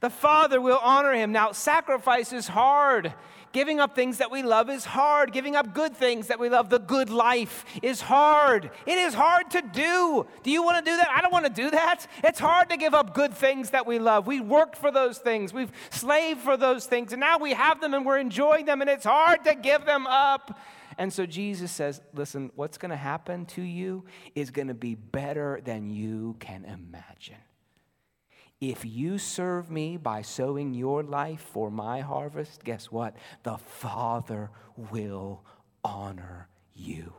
[0.01, 1.31] The Father will honor him.
[1.31, 3.13] Now, sacrifice is hard.
[3.53, 5.31] Giving up things that we love is hard.
[5.31, 8.69] Giving up good things that we love, the good life, is hard.
[8.85, 10.27] It is hard to do.
[10.43, 11.07] Do you want to do that?
[11.09, 12.05] I don't want to do that.
[12.21, 14.27] It's hard to give up good things that we love.
[14.27, 17.93] We worked for those things, we've slaved for those things, and now we have them
[17.93, 20.59] and we're enjoying them, and it's hard to give them up.
[20.97, 24.95] And so Jesus says, listen, what's going to happen to you is going to be
[24.95, 27.35] better than you can imagine.
[28.61, 33.15] If you serve me by sowing your life for my harvest, guess what?
[33.43, 34.49] The Father
[34.91, 35.43] will
[35.83, 37.13] honor you.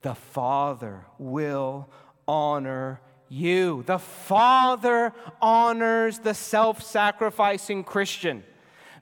[0.00, 1.90] The Father will
[2.26, 3.82] honor you.
[3.86, 5.12] The Father
[5.42, 8.44] honors the self sacrificing Christian.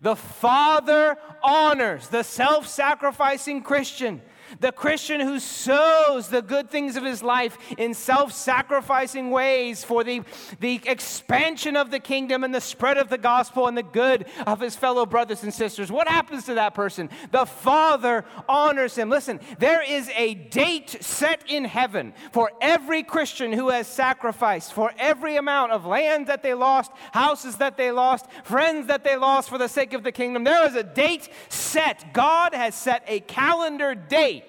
[0.04, 4.20] The Father honors the self sacrificing Christian.
[4.60, 10.04] The Christian who sows the good things of his life in self sacrificing ways for
[10.04, 10.22] the,
[10.60, 14.60] the expansion of the kingdom and the spread of the gospel and the good of
[14.60, 15.90] his fellow brothers and sisters.
[15.90, 17.10] What happens to that person?
[17.30, 19.10] The Father honors him.
[19.10, 24.92] Listen, there is a date set in heaven for every Christian who has sacrificed, for
[24.98, 29.48] every amount of land that they lost, houses that they lost, friends that they lost
[29.48, 30.44] for the sake of the kingdom.
[30.44, 32.12] There is a date set.
[32.12, 34.43] God has set a calendar date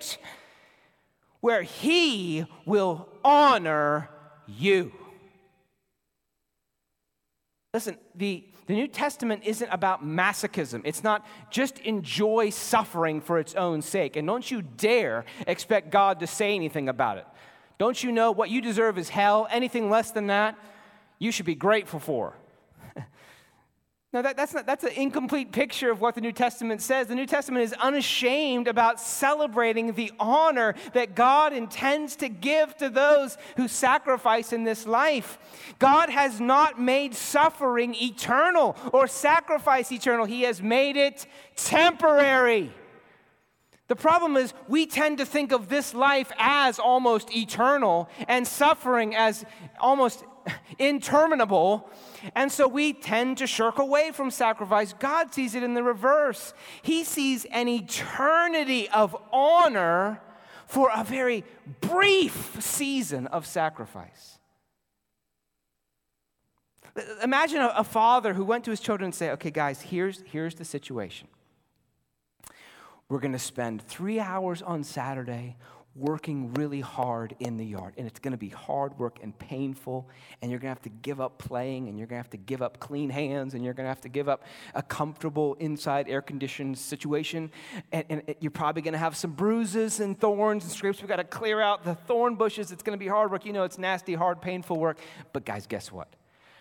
[1.42, 4.10] where He will honor
[4.48, 4.92] you.
[7.74, 10.82] Listen, the, the New Testament isn't about masochism.
[10.86, 14.16] It's not just enjoy suffering for its own sake.
[14.16, 17.28] And don't you dare expect God to say anything about it.
[17.78, 19.48] Don't you know what you deserve is hell?
[19.52, 20.58] Anything less than that,
[21.20, 22.34] you should be grateful for.
[24.16, 27.08] Now, that, that's, not, that's an incomplete picture of what the New Testament says.
[27.08, 32.88] The New Testament is unashamed about celebrating the honor that God intends to give to
[32.88, 35.38] those who sacrifice in this life.
[35.80, 41.26] God has not made suffering eternal or sacrifice eternal, He has made it
[41.58, 42.72] temporary.
[43.90, 49.14] The problem is, we tend to think of this life as almost eternal and suffering
[49.14, 49.44] as
[49.78, 50.24] almost
[50.80, 51.90] interminable.
[52.36, 54.94] And so we tend to shirk away from sacrifice.
[54.94, 56.54] God sees it in the reverse.
[56.82, 60.22] He sees an eternity of honor
[60.66, 61.44] for a very
[61.82, 64.40] brief season of sacrifice.
[67.22, 70.64] Imagine a, father who went to his children and said, Okay, guys, here's, here's the
[70.64, 71.28] situation.
[73.10, 75.58] We're going to spend three hours on Saturday
[75.96, 77.94] working really hard in the yard.
[77.98, 80.10] And it's going to be hard work and painful.
[80.42, 81.88] And you're going to have to give up playing.
[81.88, 83.54] And you're going to have to give up clean hands.
[83.54, 84.44] And you're going to have to give up
[84.74, 87.50] a comfortable inside air conditioned situation.
[87.94, 91.00] And, and you're probably going to have some bruises and thorns and scrapes.
[91.00, 92.74] We've got to clear out the thorn bushes.
[92.74, 93.46] It's going to be hard work.
[93.46, 95.00] You know, it's nasty, hard, painful work.
[95.32, 96.10] But guys, guess what?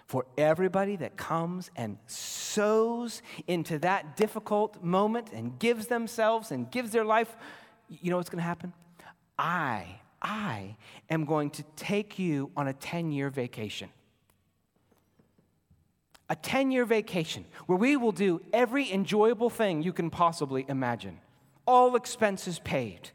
[0.07, 6.93] For everybody that comes and sows into that difficult moment and gives themselves and gives
[6.93, 7.35] their life,
[7.89, 8.73] you know what's going to happen?
[9.39, 10.77] I, I
[11.11, 13.89] am going to take you on a 10 year vacation.
[16.31, 21.19] A 10 year vacation where we will do every enjoyable thing you can possibly imagine,
[21.67, 23.11] all expenses paid.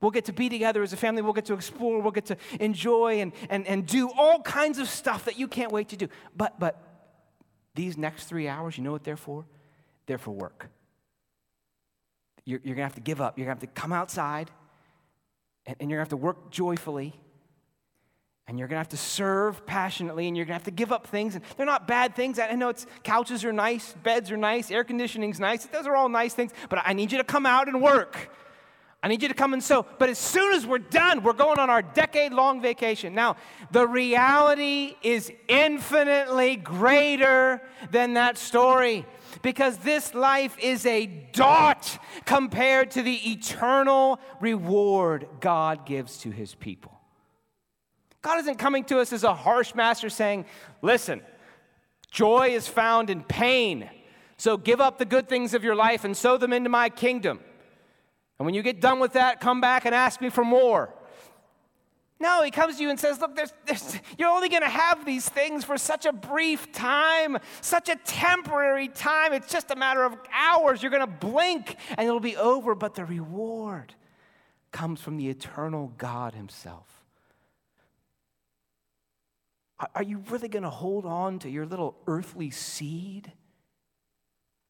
[0.00, 1.22] We'll get to be together as a family.
[1.22, 2.02] We'll get to explore.
[2.02, 5.70] We'll get to enjoy and, and, and do all kinds of stuff that you can't
[5.70, 6.08] wait to do.
[6.36, 6.76] But, but
[7.76, 9.46] these next three hours, you know what they're for?
[10.06, 10.68] They're for work.
[12.44, 13.38] You're, you're going to have to give up.
[13.38, 14.50] You're going to have to come outside
[15.66, 17.18] and, and you're going to have to work joyfully.
[18.48, 20.90] And you're going to have to serve passionately, and you're going to have to give
[20.90, 21.36] up things.
[21.36, 22.38] And they're not bad things.
[22.40, 25.64] I know it's couches are nice, beds are nice, air conditioning's nice.
[25.66, 26.50] Those are all nice things.
[26.68, 28.30] But I need you to come out and work.
[29.04, 29.84] I need you to come and sow.
[29.98, 33.14] But as soon as we're done, we're going on our decade long vacation.
[33.14, 33.36] Now,
[33.70, 39.04] the reality is infinitely greater than that story
[39.40, 46.54] because this life is a dot compared to the eternal reward God gives to his
[46.54, 46.92] people.
[48.20, 50.44] God isn't coming to us as a harsh master saying,
[50.80, 51.22] Listen,
[52.10, 53.88] joy is found in pain.
[54.36, 57.40] So give up the good things of your life and sow them into my kingdom.
[58.38, 60.92] And when you get done with that, come back and ask me for more.
[62.22, 65.04] No, he comes to you and says, Look, there's, there's, you're only going to have
[65.04, 69.32] these things for such a brief time, such a temporary time.
[69.32, 70.80] It's just a matter of hours.
[70.84, 72.76] You're going to blink and it'll be over.
[72.76, 73.92] But the reward
[74.70, 76.86] comes from the eternal God Himself.
[79.92, 83.32] Are you really going to hold on to your little earthly seed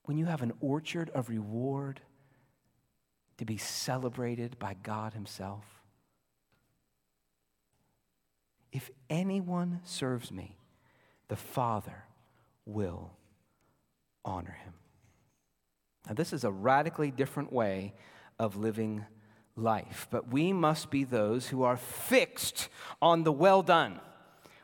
[0.04, 2.00] when you have an orchard of reward
[3.36, 5.71] to be celebrated by God Himself?
[8.72, 10.56] If anyone serves me,
[11.28, 12.04] the Father
[12.64, 13.12] will
[14.24, 14.72] honor him.
[16.06, 17.94] Now, this is a radically different way
[18.38, 19.04] of living
[19.56, 22.68] life, but we must be those who are fixed
[23.00, 24.00] on the well done.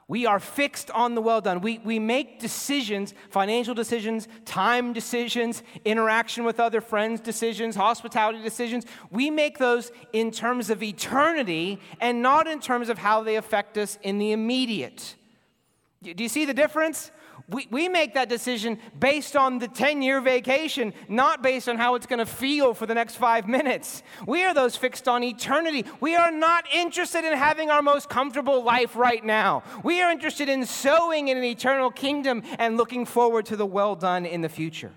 [0.09, 1.61] We are fixed on the well done.
[1.61, 8.87] We, we make decisions, financial decisions, time decisions, interaction with other friends decisions, hospitality decisions.
[9.11, 13.77] We make those in terms of eternity and not in terms of how they affect
[13.77, 15.15] us in the immediate.
[16.03, 17.11] Do you see the difference?
[17.51, 21.95] We, we make that decision based on the 10 year vacation, not based on how
[21.95, 24.03] it's going to feel for the next five minutes.
[24.27, 25.87] We are those fixed on eternity.
[26.01, 29.63] We are not interested in having our most comfortable life right now.
[29.83, 33.97] We are interested in sowing in an eternal kingdom and looking forward to the well
[33.97, 34.93] done in the future.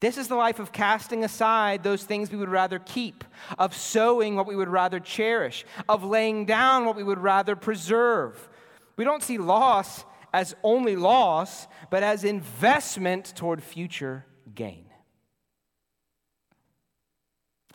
[0.00, 3.22] This is the life of casting aside those things we would rather keep,
[3.58, 8.48] of sowing what we would rather cherish, of laying down what we would rather preserve.
[8.96, 14.24] We don't see loss as only loss, but as investment toward future
[14.54, 14.86] gain.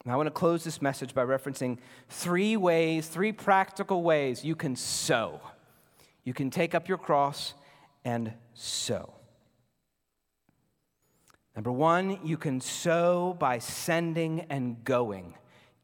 [0.05, 1.79] Now, I want to close this message by referencing
[2.09, 5.41] three ways, three practical ways you can sow.
[6.23, 7.55] You can take up your cross
[8.03, 9.13] and sow.
[11.55, 15.35] Number one, you can sow by sending and going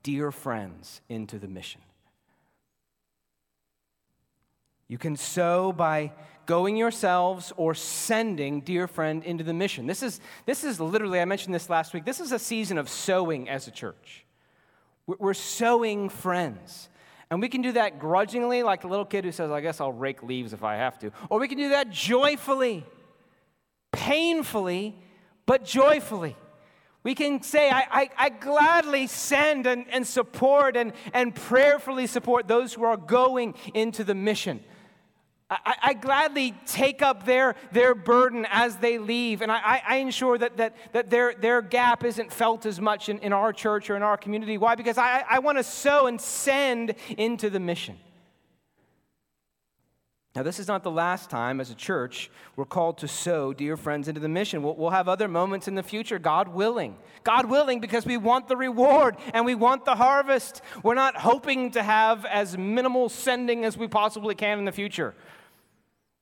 [0.04, 1.82] dear friends into the mission.
[4.88, 6.12] You can sow by
[6.46, 9.88] going yourselves or sending dear friend into the mission.
[9.88, 12.90] This is, this is literally, I mentioned this last week, this is a season of
[12.90, 14.26] sowing as a church.
[15.08, 16.90] We're sowing friends.
[17.30, 19.94] And we can do that grudgingly, like the little kid who says, I guess I'll
[19.94, 21.12] rake leaves if I have to.
[21.30, 22.86] Or we can do that joyfully,
[23.92, 24.98] painfully,
[25.46, 26.36] but joyfully.
[27.04, 32.48] We can say, I, I, I, gladly send and, and support and, and prayerfully support
[32.48, 34.64] those who are going into the mission.
[35.52, 40.38] I, I gladly take up their, their burden as they leave, and I, I ensure
[40.38, 43.98] that, that, that their, their gap isn't felt as much in, in our church or
[43.98, 44.58] in our community.
[44.58, 44.76] Why?
[44.76, 47.98] Because I, I want to sow and send into the mission.
[50.34, 53.76] Now, this is not the last time as a church we're called to sow, dear
[53.76, 54.64] friends, into the mission.
[54.64, 56.96] We'll, we'll, have other moments in the future, God willing.
[57.26, 60.62] God willing, because we want the reward and we want the harvest.
[60.84, 65.14] We're not hoping to have as minimal sending as we possibly can in the future.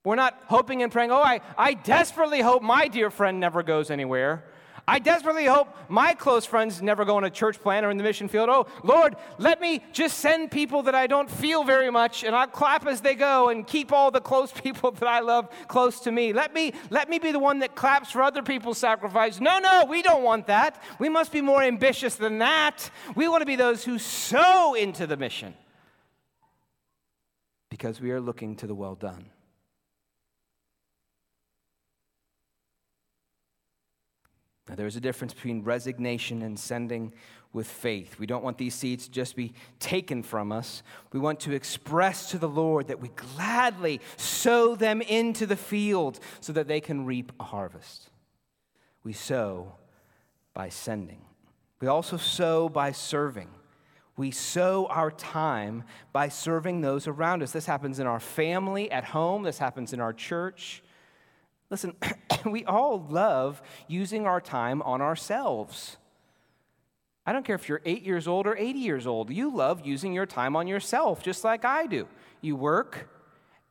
[0.04, 3.90] We're not hoping and praying, oh, I, I desperately hope my dear friend never goes
[3.90, 4.44] anywhere.
[4.88, 8.02] I desperately hope my close friends never go on a church plant or in the
[8.02, 8.48] mission field.
[8.48, 12.48] Oh, Lord, let me just send people that I don't feel very much and I'll
[12.48, 16.10] clap as they go and keep all the close people that I love close to
[16.10, 16.32] me.
[16.32, 19.38] Let me, let me be the one that claps for other people's sacrifice.
[19.38, 20.82] No, no, we don't want that.
[20.98, 22.90] We must be more ambitious than that.
[23.14, 25.54] We want to be those who sow into the mission
[27.68, 29.26] because we are looking to the well done.
[34.70, 37.12] Now, there's a difference between resignation and sending
[37.52, 38.20] with faith.
[38.20, 40.84] We don't want these seeds to just be taken from us.
[41.12, 46.20] We want to express to the Lord that we gladly sow them into the field
[46.38, 48.10] so that they can reap a harvest.
[49.02, 49.74] We sow
[50.54, 51.22] by sending.
[51.80, 53.48] We also sow by serving.
[54.16, 57.50] We sow our time by serving those around us.
[57.50, 60.84] This happens in our family, at home, this happens in our church.
[61.70, 61.94] Listen,
[62.44, 65.96] we all love using our time on ourselves.
[67.24, 70.12] I don't care if you're eight years old or 80 years old, you love using
[70.12, 72.08] your time on yourself, just like I do.
[72.40, 73.08] You work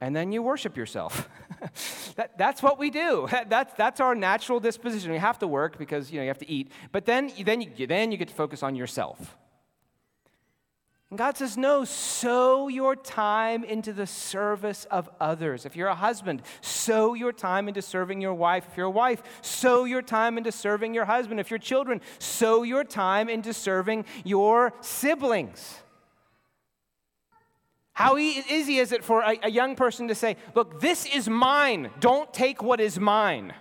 [0.02, 1.28] and then you worship yourself.
[2.16, 3.28] that, that's what we do.
[3.50, 5.12] That's, that's our natural disposition.
[5.12, 7.86] We have to work because you, know, you have to eat, but then, then, you,
[7.86, 9.36] then you get to focus on yourself.
[11.10, 15.66] And God says, No, sow your time into the service of others.
[15.66, 18.68] If you're a husband, sow your time into serving your wife.
[18.70, 21.40] If you're a wife, sow your time into serving your husband.
[21.40, 25.80] If you're children, sow your time into serving your siblings.
[27.94, 31.90] How easy is it for a, young person to say, Look, this is mine.
[32.00, 33.54] Don't take what is mine.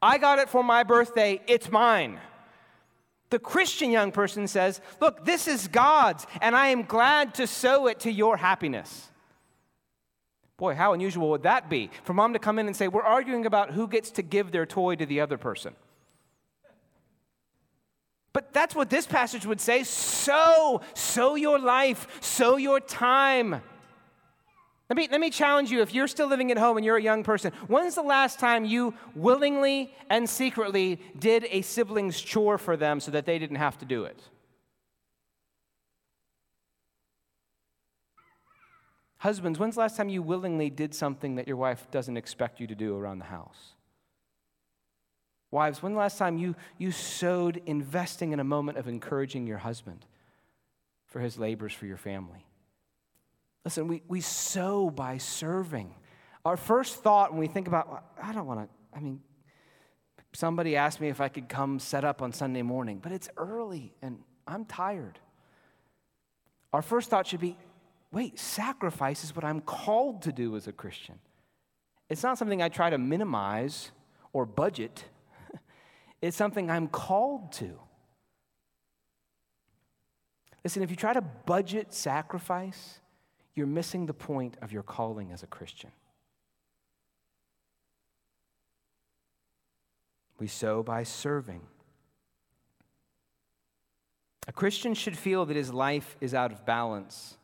[0.00, 1.40] I got it for my birthday.
[1.46, 2.18] It's mine.
[3.32, 7.86] The Christian young person says, Look, this is God's, and I am glad to sow
[7.86, 9.10] it to your happiness.
[10.58, 13.46] Boy, how unusual would that be for mom to come in and say, We're arguing
[13.46, 15.74] about who gets to give their toy to the other person.
[18.34, 23.62] But that's what this passage would say sow, sow your life, sow your time.
[24.92, 27.02] Let me, let me challenge you if you're still living at home and you're a
[27.02, 32.76] young person, when's the last time you willingly and secretly did a sibling's chore for
[32.76, 34.20] them so that they didn't have to do it?
[39.16, 42.66] Husbands, when's the last time you willingly did something that your wife doesn't expect you
[42.66, 43.72] to do around the house?
[45.50, 49.56] Wives, when's the last time you, you sowed investing in a moment of encouraging your
[49.56, 50.04] husband
[51.06, 52.44] for his labors for your family?
[53.64, 55.94] Listen, we, we sow by serving.
[56.44, 59.20] Our first thought when we think about, I don't want to, I mean,
[60.32, 63.94] somebody asked me if I could come set up on Sunday morning, but it's early
[64.02, 65.20] and I'm tired.
[66.72, 67.56] Our first thought should be,
[68.10, 71.18] wait, sacrifice is what I'm called to do as a Christian.
[72.08, 73.92] It's not something I try to minimize
[74.32, 75.04] or budget,
[76.22, 77.78] it's something I'm called to.
[80.64, 83.00] Listen, if you try to budget sacrifice,
[83.54, 85.90] you're missing the point of your calling as a Christian.
[90.38, 91.60] We sow by serving.
[94.48, 97.36] A Christian should feel that his life is out of balance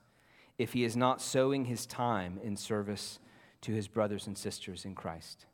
[0.57, 3.21] if he is not sowing his time in service
[3.61, 5.47] to his brothers and sisters in Christ.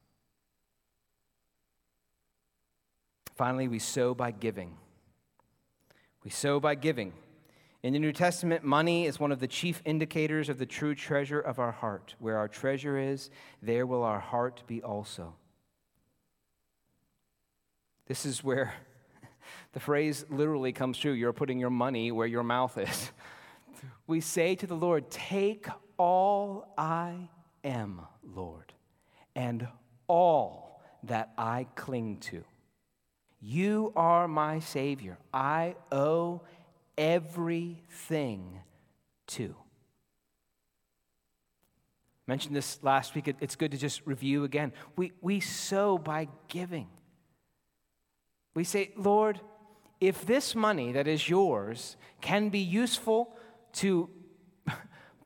[3.35, 4.77] Finally, we sow by giving.
[6.23, 7.13] We sow by giving.
[7.85, 11.39] In the New Testament, money is one of the chief indicators of the true treasure
[11.39, 12.15] of our heart.
[12.19, 13.29] Where our treasure is,
[13.61, 15.35] there will our heart be also.
[18.07, 18.73] This is where
[19.75, 23.13] the phrase literally comes true you're putting your money where your mouth is.
[24.07, 25.67] We say to the Lord, Take
[25.99, 27.29] all I
[27.65, 28.73] am, Lord,
[29.37, 29.69] and
[30.09, 32.45] all that I cling to.
[33.43, 35.19] You are my Savior.
[35.35, 36.41] I owe
[36.97, 38.61] everything
[39.29, 39.55] to.
[42.27, 43.29] Mentioned this last week.
[43.41, 44.73] It's good to just review again.
[44.97, 46.89] We, we sow by giving.
[48.55, 49.41] We say, Lord,
[50.01, 53.37] if this money that is yours can be useful
[53.75, 54.09] to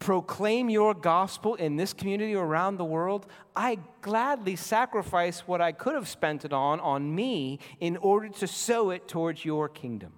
[0.00, 5.70] proclaim your gospel in this community or around the world, I gladly sacrifice what I
[5.70, 10.17] could have spent it on on me in order to sow it towards your kingdom.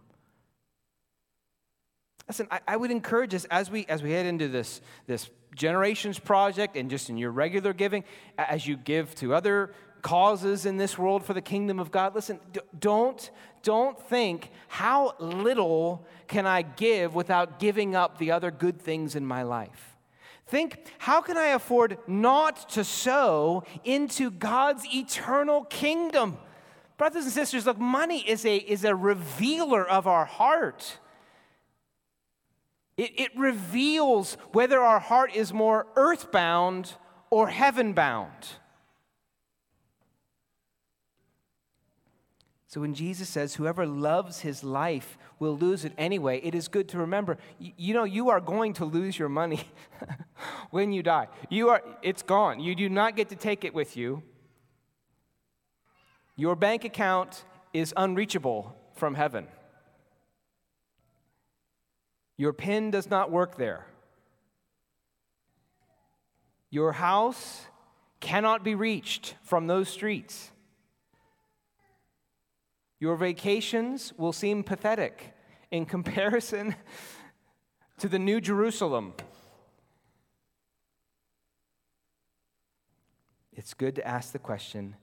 [2.30, 6.20] Listen, I, I would encourage us as we as we head into this, this generations
[6.20, 8.04] project and just in your regular giving,
[8.38, 9.72] as you give to other
[10.02, 12.14] causes in this world for the kingdom of God.
[12.14, 12.38] Listen,
[12.78, 13.32] don't,
[13.64, 19.26] don't think, how little can I give without giving up the other good things in
[19.26, 19.96] my life?
[20.46, 26.38] Think, how can I afford not to sow into God's eternal kingdom?
[26.96, 31.00] Brothers and sisters, look, money is a, is a revealer of our heart.
[33.00, 36.96] It, it reveals whether our heart is more earthbound
[37.30, 38.48] or heaven bound.
[42.66, 46.90] So when Jesus says, Whoever loves his life will lose it anyway, it is good
[46.90, 49.62] to remember, you, you know, you are going to lose your money
[50.70, 51.28] when you die.
[51.48, 52.60] You are, it's gone.
[52.60, 54.22] You do not get to take it with you.
[56.36, 59.46] Your bank account is unreachable from heaven.
[62.40, 63.84] Your PIN does not work there.
[66.70, 67.66] Your house
[68.18, 70.50] cannot be reached from those streets.
[72.98, 75.34] Your vacations will seem pathetic
[75.70, 76.76] in comparison
[77.98, 79.12] to the New Jerusalem.
[83.52, 84.96] It's good to ask the question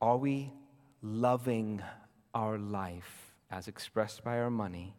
[0.00, 0.52] are we
[1.00, 1.80] loving
[2.34, 4.96] our life as expressed by our money?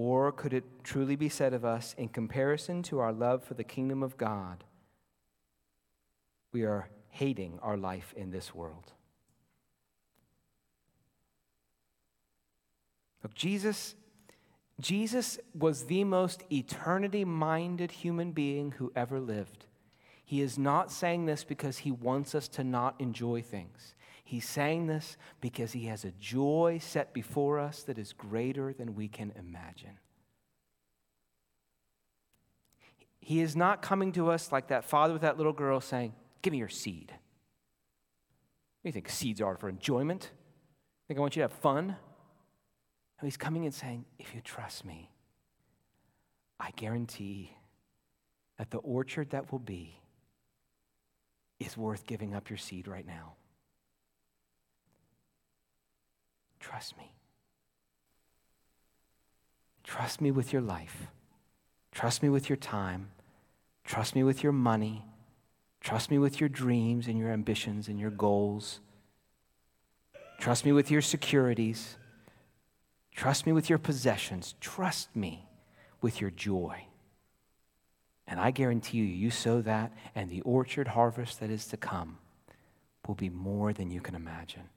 [0.00, 3.64] Or could it truly be said of us, in comparison to our love for the
[3.64, 4.62] kingdom of God,
[6.52, 8.92] we are hating our life in this world?
[13.24, 13.96] Look, Jesus,
[14.80, 19.66] Jesus was the most eternity minded human being who ever lived.
[20.24, 23.94] He is not saying this because he wants us to not enjoy things.
[24.28, 28.94] He's saying this because he has a joy set before us that is greater than
[28.94, 29.98] we can imagine.
[33.20, 36.12] He is not coming to us like that father with that little girl saying,
[36.42, 37.10] Give me your seed.
[37.10, 40.30] What do you think seeds are for enjoyment?
[40.30, 41.86] I Think I want you to have fun?
[41.86, 41.96] No,
[43.22, 45.10] he's coming and saying, if you trust me,
[46.60, 47.56] I guarantee
[48.58, 50.02] that the orchard that will be
[51.58, 53.37] is worth giving up your seed right now.
[56.60, 57.12] Trust me.
[59.84, 61.06] Trust me with your life.
[61.92, 63.10] Trust me with your time.
[63.84, 65.04] Trust me with your money.
[65.80, 68.80] Trust me with your dreams and your ambitions and your goals.
[70.38, 71.96] Trust me with your securities.
[73.14, 74.54] Trust me with your possessions.
[74.60, 75.48] Trust me
[76.00, 76.84] with your joy.
[78.26, 82.18] And I guarantee you, you sow that, and the orchard harvest that is to come
[83.06, 84.68] will be more than you can imagine.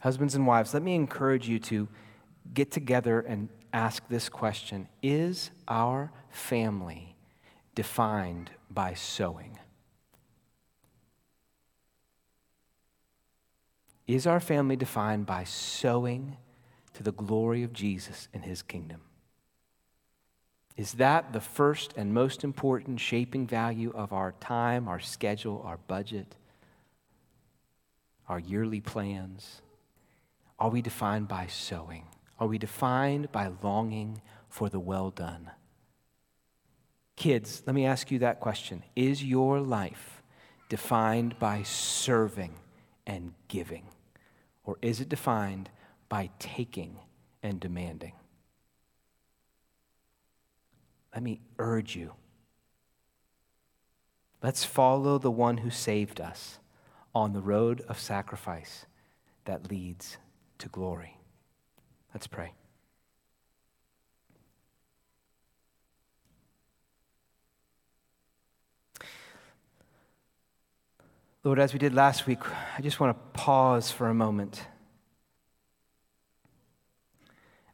[0.00, 1.88] Husbands and wives, let me encourage you to
[2.52, 7.16] get together and ask this question Is our family
[7.74, 9.58] defined by sowing?
[14.06, 16.36] Is our family defined by sowing
[16.94, 19.02] to the glory of Jesus and his kingdom?
[20.76, 25.76] Is that the first and most important shaping value of our time, our schedule, our
[25.76, 26.34] budget,
[28.28, 29.60] our yearly plans?
[30.60, 32.04] Are we defined by sowing?
[32.38, 35.50] Are we defined by longing for the well done?
[37.16, 38.82] Kids, let me ask you that question.
[38.94, 40.22] Is your life
[40.68, 42.54] defined by serving
[43.06, 43.88] and giving?
[44.64, 45.70] Or is it defined
[46.08, 46.98] by taking
[47.42, 48.12] and demanding?
[51.14, 52.12] let me urge you.
[54.42, 56.58] Let's follow the one who saved us
[57.14, 58.86] on the road of sacrifice
[59.44, 60.18] that leads
[60.60, 61.18] to glory.
[62.14, 62.52] Let's pray.
[71.42, 72.40] Lord, as we did last week,
[72.76, 74.62] I just want to pause for a moment.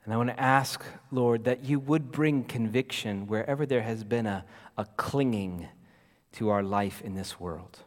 [0.05, 4.27] And I want to ask, Lord, that you would bring conviction wherever there has been
[4.27, 4.45] a,
[4.79, 5.67] a clinging
[6.35, 7.81] to our life in this world.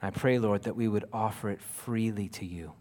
[0.00, 2.72] I pray, Lord, that we would offer it freely to you.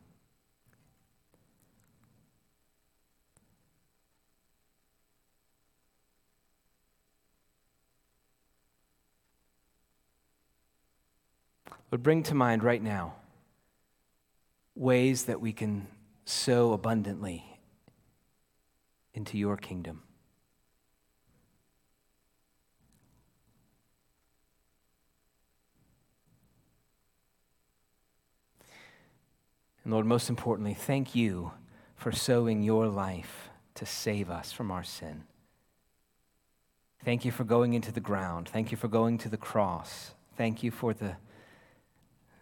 [11.90, 13.16] But bring to mind right now
[14.76, 15.88] ways that we can
[16.26, 17.46] sow abundantly
[19.14, 20.05] into your kingdom.
[29.86, 31.54] And Lord, most importantly, thank you
[31.96, 35.24] for sowing your life to save us from our sin.
[37.06, 38.50] Thank you for going into the ground.
[38.50, 40.12] Thank you for going to the cross.
[40.36, 41.16] Thank you for the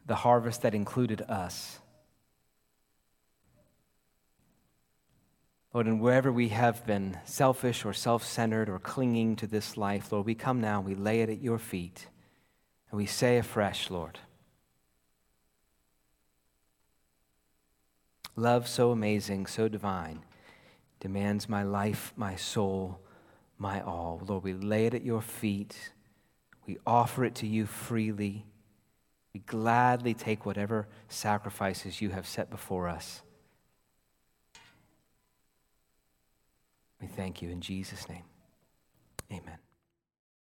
[0.06, 1.80] the harvest that included us.
[5.74, 10.12] Lord, and wherever we have been selfish or self centered or clinging to this life,
[10.12, 12.08] Lord, we come now we lay it at your feet
[12.92, 14.20] and we say afresh, Lord,
[18.36, 20.24] love so amazing, so divine,
[21.00, 23.00] demands my life, my soul,
[23.58, 24.22] my all.
[24.28, 25.92] Lord, we lay it at your feet,
[26.66, 28.46] we offer it to you freely.
[29.34, 33.24] We gladly take whatever sacrifices you have set before us.
[37.02, 38.24] We thank you in Jesus' name.
[39.32, 39.63] Amen.